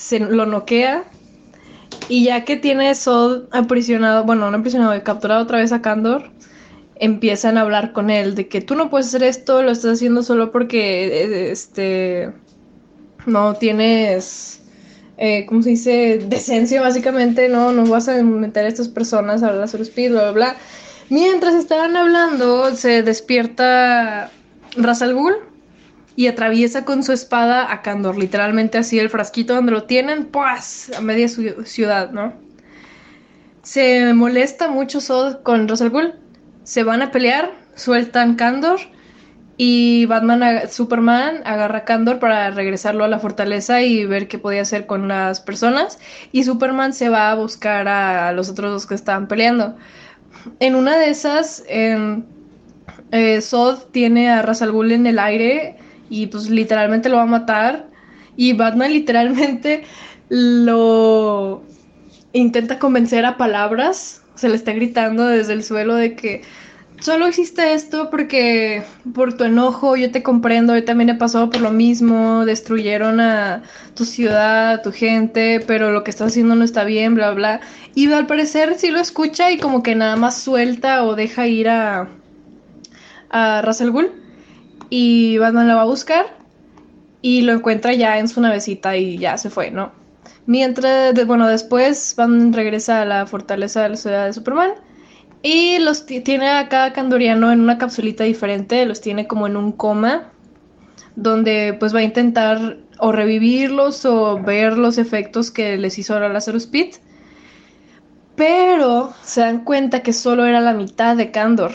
se 0.00 0.18
lo 0.18 0.46
noquea. 0.46 1.04
Y 2.08 2.24
ya 2.24 2.44
que 2.44 2.56
tiene 2.56 2.94
Sod 2.94 3.48
aprisionado, 3.52 4.24
bueno, 4.24 4.50
no 4.50 4.56
aprisionado, 4.56 5.00
capturado 5.04 5.42
otra 5.42 5.58
vez 5.58 5.72
a 5.72 5.82
Kandor, 5.82 6.30
empiezan 6.96 7.58
a 7.58 7.62
hablar 7.62 7.92
con 7.92 8.10
él 8.10 8.34
de 8.34 8.48
que 8.48 8.60
tú 8.60 8.74
no 8.74 8.90
puedes 8.90 9.08
hacer 9.08 9.22
esto, 9.22 9.62
lo 9.62 9.70
estás 9.70 9.94
haciendo 9.94 10.22
solo 10.22 10.50
porque 10.50 11.06
eh, 11.06 11.50
este 11.50 12.32
no 13.26 13.54
tienes 13.54 14.60
eh, 15.18 15.44
¿cómo 15.46 15.62
se 15.62 15.70
dice? 15.70 16.18
Decencia, 16.28 16.80
básicamente, 16.80 17.50
no, 17.50 17.72
no 17.72 17.84
vas 17.84 18.08
a 18.08 18.22
meter 18.22 18.64
a 18.64 18.68
estas 18.68 18.88
personas 18.88 19.42
a 19.42 19.52
la 19.52 19.66
speed, 19.66 20.12
bla, 20.12 20.22
bla, 20.22 20.32
bla. 20.32 20.56
Mientras 21.10 21.54
estaban 21.54 21.94
hablando, 21.94 22.74
se 22.74 23.02
despierta 23.02 24.30
Ra's 24.76 25.02
al 25.02 25.14
Ghul 25.14 25.34
y 26.20 26.28
atraviesa 26.28 26.84
con 26.84 27.02
su 27.02 27.12
espada 27.12 27.72
a 27.72 27.80
Kandor, 27.80 28.18
literalmente 28.18 28.76
así 28.76 28.98
el 28.98 29.08
frasquito 29.08 29.54
donde 29.54 29.72
lo 29.72 29.84
tienen, 29.84 30.26
pues, 30.26 30.92
a 30.94 31.00
media 31.00 31.26
ciudad, 31.28 32.10
¿no? 32.10 32.34
Se 33.62 34.12
molesta 34.12 34.68
mucho 34.68 35.00
Sod 35.00 35.42
con 35.42 35.66
Ghul, 35.66 36.12
se 36.62 36.82
van 36.82 37.00
a 37.00 37.10
pelear, 37.10 37.52
sueltan 37.74 38.34
Kandor 38.34 38.80
y 39.56 40.04
Batman, 40.04 40.68
Superman 40.68 41.40
agarra 41.46 41.78
a 41.78 41.84
Kandor 41.86 42.18
para 42.18 42.50
regresarlo 42.50 43.04
a 43.04 43.08
la 43.08 43.18
fortaleza 43.18 43.80
y 43.80 44.04
ver 44.04 44.28
qué 44.28 44.38
podía 44.38 44.60
hacer 44.60 44.84
con 44.84 45.08
las 45.08 45.40
personas. 45.40 45.98
Y 46.32 46.44
Superman 46.44 46.92
se 46.92 47.08
va 47.08 47.30
a 47.30 47.34
buscar 47.34 47.88
a 47.88 48.30
los 48.32 48.50
otros 48.50 48.72
dos 48.72 48.86
que 48.86 48.94
estaban 48.94 49.26
peleando. 49.26 49.74
En 50.58 50.74
una 50.74 50.98
de 50.98 51.08
esas, 51.08 51.64
eh, 51.66 52.20
Zod 53.40 53.84
tiene 53.90 54.28
a 54.28 54.42
Ra's 54.42 54.60
al 54.60 54.72
Ghul 54.72 54.92
en 54.92 55.06
el 55.06 55.18
aire 55.18 55.78
y 56.10 56.26
pues 56.26 56.50
literalmente 56.50 57.08
lo 57.08 57.16
va 57.16 57.22
a 57.22 57.26
matar. 57.26 57.88
Y 58.36 58.52
Batman 58.52 58.92
literalmente 58.92 59.84
lo 60.28 61.62
intenta 62.32 62.78
convencer 62.78 63.24
a 63.24 63.38
palabras. 63.38 64.22
Se 64.34 64.48
le 64.48 64.56
está 64.56 64.72
gritando 64.72 65.26
desde 65.26 65.54
el 65.54 65.64
suelo 65.64 65.94
de 65.94 66.16
que 66.16 66.42
solo 66.98 67.26
existe 67.26 67.72
esto 67.72 68.10
porque 68.10 68.82
por 69.14 69.34
tu 69.34 69.44
enojo 69.44 69.96
yo 69.96 70.10
te 70.10 70.22
comprendo, 70.22 70.74
yo 70.76 70.84
también 70.84 71.10
he 71.10 71.14
pasado 71.14 71.48
por 71.48 71.60
lo 71.60 71.70
mismo, 71.70 72.44
destruyeron 72.44 73.20
a 73.20 73.62
tu 73.94 74.04
ciudad, 74.04 74.72
a 74.72 74.82
tu 74.82 74.92
gente, 74.92 75.60
pero 75.66 75.92
lo 75.92 76.04
que 76.04 76.10
estás 76.10 76.28
haciendo 76.28 76.54
no 76.54 76.64
está 76.64 76.84
bien, 76.84 77.14
bla, 77.14 77.32
bla. 77.32 77.60
Y 77.94 78.10
al 78.12 78.26
parecer 78.26 78.74
sí 78.78 78.90
lo 78.90 79.00
escucha 79.00 79.50
y 79.50 79.58
como 79.58 79.82
que 79.82 79.94
nada 79.94 80.16
más 80.16 80.38
suelta 80.38 81.04
o 81.04 81.14
deja 81.14 81.46
ir 81.46 81.68
a, 81.68 82.08
a 83.30 83.62
Russell 83.62 83.90
Ghul 83.90 84.19
y 84.90 85.38
Batman 85.38 85.68
la 85.68 85.76
va 85.76 85.82
a 85.82 85.86
buscar 85.86 86.26
y 87.22 87.42
lo 87.42 87.52
encuentra 87.52 87.94
ya 87.94 88.18
en 88.18 88.28
su 88.28 88.40
navecita 88.40 88.96
y 88.96 89.18
ya 89.18 89.38
se 89.38 89.50
fue, 89.50 89.70
¿no? 89.70 89.92
Mientras, 90.46 91.14
bueno, 91.26 91.46
después 91.46 92.14
Batman 92.16 92.52
regresa 92.52 93.02
a 93.02 93.04
la 93.04 93.26
fortaleza 93.26 93.82
de 93.82 93.90
la 93.90 93.96
ciudad 93.96 94.26
de 94.26 94.32
Superman 94.32 94.72
y 95.42 95.78
los 95.78 96.06
tiene 96.06 96.48
a 96.48 96.68
cada 96.68 96.92
candoriano 96.92 97.52
en 97.52 97.60
una 97.60 97.78
capsulita 97.78 98.24
diferente, 98.24 98.84
los 98.84 99.00
tiene 99.00 99.26
como 99.26 99.46
en 99.46 99.56
un 99.56 99.72
coma, 99.72 100.32
donde 101.16 101.76
pues 101.78 101.94
va 101.94 102.00
a 102.00 102.02
intentar 102.02 102.78
o 102.98 103.12
revivirlos 103.12 104.04
o 104.04 104.38
ver 104.40 104.76
los 104.76 104.98
efectos 104.98 105.50
que 105.50 105.76
les 105.78 105.98
hizo 105.98 106.18
la 106.18 106.28
Lazarus 106.28 106.66
Pit. 106.66 106.96
Pero 108.36 109.12
se 109.22 109.40
dan 109.40 109.64
cuenta 109.64 110.02
que 110.02 110.12
solo 110.12 110.46
era 110.46 110.60
la 110.60 110.72
mitad 110.72 111.16
de 111.16 111.30
Candor. 111.30 111.72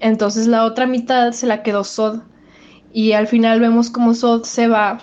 Entonces 0.00 0.46
la 0.46 0.64
otra 0.64 0.86
mitad 0.86 1.32
se 1.32 1.46
la 1.46 1.62
quedó 1.62 1.84
Sod. 1.84 2.20
Y 2.92 3.12
al 3.12 3.26
final 3.26 3.60
vemos 3.60 3.90
como 3.90 4.14
Sod 4.14 4.44
se 4.44 4.68
va 4.68 5.00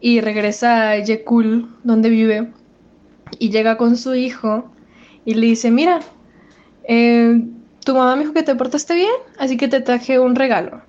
y 0.00 0.20
regresa 0.20 0.90
a 0.90 0.98
Yekul, 0.98 1.68
donde 1.82 2.08
vive, 2.08 2.52
y 3.38 3.50
llega 3.50 3.76
con 3.76 3.96
su 3.96 4.14
hijo 4.14 4.70
y 5.24 5.34
le 5.34 5.46
dice, 5.46 5.70
mira, 5.70 6.00
eh, 6.84 7.42
tu 7.84 7.94
mamá 7.94 8.16
me 8.16 8.22
dijo 8.22 8.34
que 8.34 8.42
te 8.42 8.54
portaste 8.54 8.94
bien, 8.94 9.12
así 9.38 9.56
que 9.56 9.68
te 9.68 9.80
traje 9.80 10.18
un 10.18 10.34
regalo. 10.34 10.82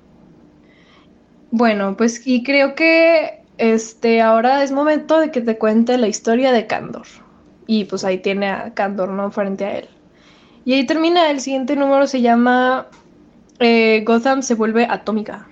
Bueno, 1.51 1.97
pues 1.97 2.25
y 2.25 2.43
creo 2.43 2.75
que 2.75 3.41
este 3.57 4.21
ahora 4.21 4.63
es 4.63 4.71
momento 4.71 5.19
de 5.19 5.31
que 5.31 5.41
te 5.41 5.57
cuente 5.57 5.97
la 5.97 6.07
historia 6.07 6.51
de 6.51 6.67
Candor. 6.67 7.07
Y 7.67 7.85
pues 7.85 8.03
ahí 8.03 8.19
tiene 8.19 8.49
a 8.49 8.73
Candor, 8.73 9.09
¿no? 9.09 9.31
Frente 9.31 9.65
a 9.65 9.77
él. 9.77 9.89
Y 10.65 10.73
ahí 10.73 10.85
termina, 10.85 11.29
el 11.31 11.41
siguiente 11.41 11.75
número 11.75 12.07
se 12.07 12.21
llama 12.21 12.87
eh, 13.59 14.03
Gotham 14.05 14.41
se 14.41 14.55
vuelve 14.55 14.85
atómica. 14.85 15.47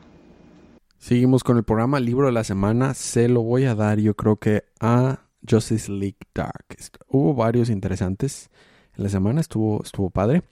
Seguimos 0.98 1.44
con 1.44 1.58
el 1.58 1.64
programa 1.64 2.00
Libro 2.00 2.26
de 2.26 2.34
la 2.34 2.44
Semana. 2.44 2.94
Se 2.94 3.30
lo 3.30 3.44
voy 3.44 3.66
a 3.66 3.76
dar 3.76 4.00
yo 4.00 4.16
creo 4.16 4.38
que 4.38 4.64
a 4.80 5.20
Justice 5.50 5.92
League 5.92 6.18
Dark. 6.34 6.66
Hubo 7.08 7.34
varios 7.34 7.70
interesantes 7.70 8.50
en 8.98 9.04
la 9.04 9.10
semana, 9.10 9.42
estuvo, 9.42 9.84
estuvo 9.84 10.10
padre. 10.10 10.44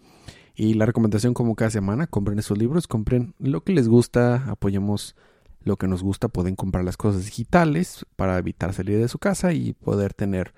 Y 0.56 0.76
la 0.76 0.86
recomendación 0.86 1.34
como 1.34 1.56
cada 1.56 1.72
semana, 1.72 2.08
compren 2.08 2.40
esos 2.40 2.58
libros, 2.58 2.88
compren 2.88 3.34
lo 3.40 3.62
que 3.62 3.74
les 3.74 3.90
gusta, 3.90 4.46
apoyemos 4.48 5.16
lo 5.64 5.78
que 5.78 5.88
nos 5.88 6.04
gusta, 6.04 6.30
pueden 6.30 6.56
comprar 6.56 6.86
las 6.86 6.96
cosas 6.96 7.26
digitales 7.26 8.06
para 8.16 8.38
evitar 8.38 8.74
salir 8.74 9.00
de 9.00 9.08
su 9.08 9.18
casa 9.18 9.52
y 9.52 9.74
poder 9.74 10.14
tener 10.14 10.54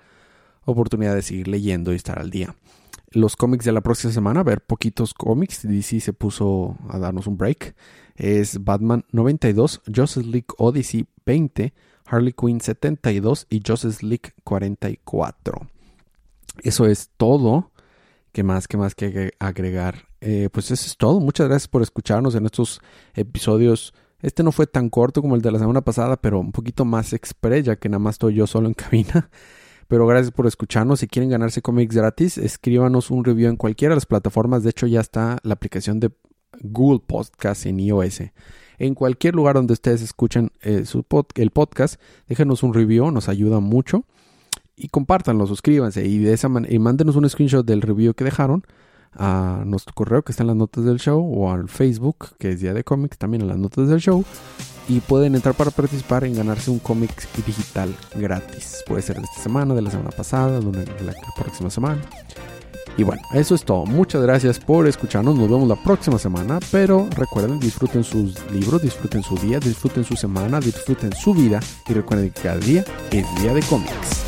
oportunidad 0.64 1.14
de 1.14 1.22
seguir 1.22 1.48
leyendo 1.48 1.92
y 1.92 1.96
estar 1.96 2.18
al 2.18 2.30
día. 2.30 2.54
Los 3.10 3.36
cómics 3.36 3.64
de 3.64 3.72
la 3.72 3.80
próxima 3.80 4.12
semana, 4.12 4.40
a 4.40 4.44
ver 4.44 4.60
poquitos 4.60 5.14
cómics, 5.14 5.66
DC 5.66 6.00
se 6.00 6.12
puso 6.12 6.76
a 6.88 6.98
darnos 6.98 7.26
un 7.26 7.38
break. 7.38 7.74
Es 8.16 8.62
Batman 8.62 9.04
92, 9.12 9.82
Justice 9.94 10.26
League 10.26 10.48
Odyssey 10.58 11.06
20, 11.24 11.72
Harley 12.06 12.32
Quinn 12.32 12.60
72 12.60 13.46
y 13.48 13.62
Justice 13.66 14.04
League 14.04 14.32
44. 14.44 15.68
Eso 16.62 16.86
es 16.86 17.10
todo. 17.16 17.70
¿Qué 18.32 18.42
más? 18.42 18.68
¿Qué 18.68 18.76
más 18.76 18.94
que 18.94 19.32
agregar? 19.38 20.06
Eh, 20.20 20.48
pues 20.52 20.70
eso 20.70 20.86
es 20.86 20.96
todo. 20.96 21.20
Muchas 21.20 21.48
gracias 21.48 21.68
por 21.68 21.82
escucharnos 21.82 22.34
en 22.34 22.44
estos 22.44 22.80
episodios. 23.14 23.94
Este 24.20 24.42
no 24.42 24.52
fue 24.52 24.66
tan 24.66 24.90
corto 24.90 25.22
como 25.22 25.36
el 25.36 25.42
de 25.42 25.52
la 25.52 25.58
semana 25.58 25.80
pasada, 25.82 26.16
pero 26.16 26.40
un 26.40 26.52
poquito 26.52 26.84
más 26.84 27.12
express, 27.12 27.64
ya 27.64 27.76
que 27.76 27.88
nada 27.88 28.00
más 28.00 28.16
estoy 28.16 28.34
yo 28.34 28.46
solo 28.46 28.68
en 28.68 28.74
cabina. 28.74 29.30
Pero 29.88 30.06
gracias 30.06 30.30
por 30.30 30.46
escucharnos. 30.46 31.00
Si 31.00 31.08
quieren 31.08 31.30
ganarse 31.30 31.62
cómics 31.62 31.96
gratis, 31.96 32.38
escríbanos 32.38 33.10
un 33.10 33.24
review 33.24 33.48
en 33.48 33.56
cualquiera 33.56 33.92
de 33.92 33.96
las 33.96 34.06
plataformas. 34.06 34.62
De 34.62 34.70
hecho, 34.70 34.86
ya 34.86 35.00
está 35.00 35.38
la 35.42 35.54
aplicación 35.54 35.98
de 35.98 36.10
Google 36.60 37.00
Podcast 37.06 37.66
en 37.66 37.80
iOS. 37.80 38.22
En 38.78 38.94
cualquier 38.94 39.34
lugar 39.34 39.56
donde 39.56 39.72
ustedes 39.72 40.02
escuchen 40.02 40.52
eh, 40.60 40.84
su 40.84 41.04
el 41.34 41.50
podcast, 41.50 42.00
déjenos 42.28 42.62
un 42.62 42.74
review, 42.74 43.10
nos 43.10 43.28
ayuda 43.28 43.60
mucho 43.60 44.04
y 44.76 44.88
compártanlo, 44.88 45.46
suscríbanse 45.46 46.06
y, 46.06 46.18
de 46.18 46.32
esa 46.32 46.48
y 46.68 46.78
mándenos 46.78 47.16
un 47.16 47.28
screenshot 47.28 47.66
del 47.66 47.82
review 47.82 48.14
que 48.14 48.24
dejaron 48.24 48.64
a 49.18 49.62
nuestro 49.66 49.94
correo 49.94 50.22
que 50.22 50.32
está 50.32 50.42
en 50.42 50.48
las 50.48 50.56
notas 50.56 50.84
del 50.84 50.98
show 50.98 51.20
o 51.20 51.52
al 51.52 51.68
Facebook 51.68 52.36
que 52.38 52.52
es 52.52 52.60
Día 52.60 52.72
de 52.72 52.84
Cómics 52.84 53.18
también 53.18 53.42
en 53.42 53.48
las 53.48 53.58
notas 53.58 53.88
del 53.88 54.00
show 54.00 54.24
y 54.88 55.00
pueden 55.00 55.34
entrar 55.34 55.54
para 55.54 55.70
participar 55.70 56.24
en 56.24 56.34
ganarse 56.34 56.70
un 56.70 56.78
cómic 56.78 57.28
digital 57.44 57.94
gratis. 58.14 58.82
Puede 58.86 59.02
ser 59.02 59.16
de 59.16 59.24
esta 59.24 59.42
semana, 59.42 59.74
de 59.74 59.82
la 59.82 59.90
semana 59.90 60.10
pasada, 60.10 60.60
de 60.60 61.04
la 61.04 61.12
próxima 61.36 61.68
semana. 61.68 62.00
Y 62.98 63.04
bueno, 63.04 63.22
eso 63.32 63.54
es 63.54 63.64
todo. 63.64 63.86
Muchas 63.86 64.22
gracias 64.22 64.58
por 64.58 64.88
escucharnos. 64.88 65.36
Nos 65.36 65.48
vemos 65.48 65.68
la 65.68 65.76
próxima 65.76 66.18
semana. 66.18 66.58
Pero 66.72 67.06
recuerden, 67.14 67.60
disfruten 67.60 68.02
sus 68.02 68.34
libros, 68.50 68.82
disfruten 68.82 69.22
su 69.22 69.36
día, 69.36 69.60
disfruten 69.60 70.02
su 70.04 70.16
semana, 70.16 70.58
disfruten 70.58 71.12
su 71.12 71.32
vida. 71.32 71.60
Y 71.88 71.92
recuerden 71.92 72.30
que 72.30 72.42
cada 72.42 72.56
día 72.56 72.84
es 73.12 73.24
día 73.40 73.54
de 73.54 73.62
cómics. 73.62 74.27